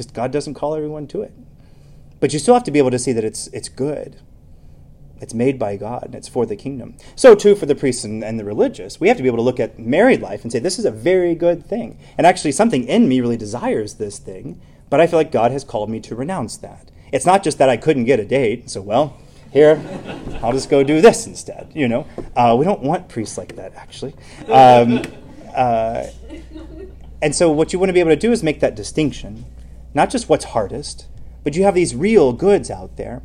because 0.00 0.06
God 0.06 0.32
doesn't 0.32 0.54
call 0.54 0.74
everyone 0.74 1.06
to 1.08 1.22
it. 1.22 1.32
But 2.20 2.32
you 2.32 2.38
still 2.38 2.54
have 2.54 2.64
to 2.64 2.70
be 2.70 2.78
able 2.78 2.90
to 2.90 2.98
see 2.98 3.12
that 3.12 3.24
it's, 3.24 3.48
it's 3.48 3.68
good. 3.68 4.16
It's 5.20 5.34
made 5.34 5.58
by 5.58 5.76
God 5.76 6.04
and 6.06 6.14
it's 6.14 6.28
for 6.28 6.46
the 6.46 6.56
kingdom. 6.56 6.96
So, 7.14 7.34
too, 7.34 7.54
for 7.54 7.66
the 7.66 7.74
priests 7.74 8.04
and, 8.04 8.24
and 8.24 8.38
the 8.38 8.44
religious, 8.44 8.98
we 8.98 9.08
have 9.08 9.18
to 9.18 9.22
be 9.22 9.28
able 9.28 9.38
to 9.38 9.42
look 9.42 9.60
at 9.60 9.78
married 9.78 10.22
life 10.22 10.42
and 10.42 10.50
say, 10.50 10.58
this 10.58 10.78
is 10.78 10.86
a 10.86 10.90
very 10.90 11.34
good 11.34 11.66
thing. 11.66 11.98
And 12.16 12.26
actually, 12.26 12.52
something 12.52 12.84
in 12.84 13.08
me 13.08 13.20
really 13.20 13.36
desires 13.36 13.94
this 13.94 14.18
thing, 14.18 14.60
but 14.88 15.00
I 15.00 15.06
feel 15.06 15.18
like 15.18 15.32
God 15.32 15.52
has 15.52 15.64
called 15.64 15.90
me 15.90 16.00
to 16.00 16.14
renounce 16.14 16.56
that. 16.58 16.90
It's 17.12 17.26
not 17.26 17.42
just 17.42 17.58
that 17.58 17.68
I 17.68 17.76
couldn't 17.76 18.04
get 18.04 18.20
a 18.20 18.24
date, 18.24 18.70
so, 18.70 18.80
well, 18.80 19.18
here, 19.52 19.82
I'll 20.42 20.52
just 20.52 20.70
go 20.70 20.82
do 20.82 21.00
this 21.00 21.26
instead. 21.26 21.70
You 21.74 21.88
know, 21.88 22.06
uh, 22.36 22.56
we 22.58 22.64
don't 22.64 22.82
want 22.82 23.08
priests 23.08 23.36
like 23.38 23.56
that, 23.56 23.74
actually. 23.74 24.14
Um, 24.48 25.02
uh, 25.54 26.06
and 27.22 27.34
so, 27.34 27.50
what 27.50 27.72
you 27.72 27.78
want 27.78 27.88
to 27.88 27.92
be 27.92 28.00
able 28.00 28.10
to 28.10 28.16
do 28.16 28.32
is 28.32 28.42
make 28.42 28.60
that 28.60 28.74
distinction 28.74 29.44
not 29.94 30.10
just 30.10 30.28
what's 30.28 30.46
hardest, 30.46 31.06
but 31.42 31.56
you 31.56 31.64
have 31.64 31.74
these 31.74 31.94
real 31.94 32.32
goods 32.32 32.70
out 32.70 32.96
there. 32.96 33.22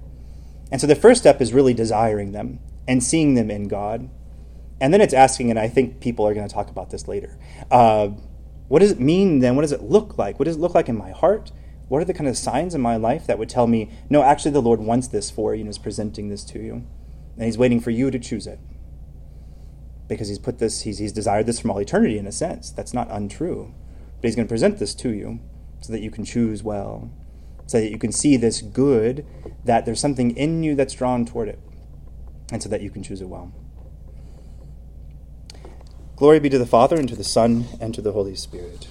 And 0.71 0.81
so 0.81 0.88
the 0.88 0.95
first 0.95 1.21
step 1.21 1.41
is 1.41 1.53
really 1.53 1.73
desiring 1.73 2.31
them 2.31 2.59
and 2.88 3.03
seeing 3.03 3.35
them 3.35 3.51
in 3.51 3.67
God. 3.67 4.09
And 4.81 4.93
then 4.93 5.01
it's 5.01 5.13
asking, 5.13 5.49
and 5.49 5.59
I 5.59 5.67
think 5.67 5.99
people 5.99 6.27
are 6.27 6.33
going 6.33 6.47
to 6.47 6.53
talk 6.53 6.69
about 6.69 6.89
this 6.89 7.07
later. 7.07 7.38
Uh, 7.71 8.09
what 8.67 8.79
does 8.79 8.91
it 8.91 8.99
mean 8.99 9.39
then? 9.39 9.55
What 9.55 9.61
does 9.61 9.71
it 9.71 9.83
look 9.83 10.17
like? 10.17 10.39
What 10.39 10.45
does 10.45 10.55
it 10.55 10.59
look 10.59 10.73
like 10.73 10.89
in 10.89 10.97
my 10.97 11.11
heart? 11.11 11.51
What 11.88 12.02
are 12.02 12.06
the 12.06 12.13
kind 12.13 12.28
of 12.28 12.38
signs 12.38 12.74
in 12.74 12.82
my 12.82 12.95
life 12.95 13.28
that 13.28 13.38
would 13.38 13.50
tell 13.50 13.67
me, 13.67 13.91
no, 14.10 14.24
actually, 14.24 14.52
the 14.52 14.62
Lord 14.62 14.80
wants 14.80 15.08
this 15.08 15.30
for 15.30 15.54
you 15.54 15.62
and 15.62 15.69
is 15.69 15.78
presenting 15.78 16.30
this 16.30 16.43
to 16.45 16.60
you? 16.60 16.84
And 17.36 17.45
He's 17.45 17.58
waiting 17.58 17.80
for 17.80 17.91
you 17.91 18.10
to 18.10 18.17
choose 18.17 18.48
it. 18.48 18.60
Because 20.08 20.30
He's 20.30 20.39
put 20.39 20.58
this, 20.58 20.82
He's, 20.82 20.98
he's 20.98 21.12
desired 21.12 21.45
this 21.45 21.60
from 21.60 21.71
all 21.71 21.78
eternity 21.78 22.17
in 22.17 22.26
a 22.26 22.32
sense. 22.32 22.71
That's 22.71 22.93
not 22.93 23.12
untrue. 23.12 23.74
But 24.19 24.28
He's 24.28 24.36
going 24.36 24.48
to 24.48 24.52
present 24.52 24.80
this 24.80 24.95
to 24.95 25.10
you 25.10 25.39
so 25.82 25.93
that 25.93 26.02
you 26.02 26.10
can 26.10 26.26
choose 26.26 26.63
well, 26.63 27.12
so 27.67 27.80
that 27.80 27.91
you 27.91 28.00
can 28.00 28.12
see 28.12 28.36
this 28.36 28.62
good, 28.62 29.26
that 29.63 29.86
there's 29.86 30.00
something 30.00 30.36
in 30.36 30.63
you 30.63 30.74
that's 30.74 30.95
drawn 30.95 31.26
toward 31.26 31.50
it, 31.50 31.60
and 32.52 32.63
so 32.63 32.69
that 32.69 32.82
you 32.82 32.89
can 32.89 33.04
choose 33.04 33.21
it 33.21 33.30
well. 33.30 33.54
Glory 36.15 36.39
be 36.39 36.50
to 36.50 36.58
the 36.58 36.65
Father, 36.65 36.95
and 36.95 37.08
to 37.10 37.15
the 37.15 37.24
Son, 37.24 37.65
and 37.80 37.93
to 37.93 38.02
the 38.02 38.13
Holy 38.13 38.36
Spirit 38.36 38.88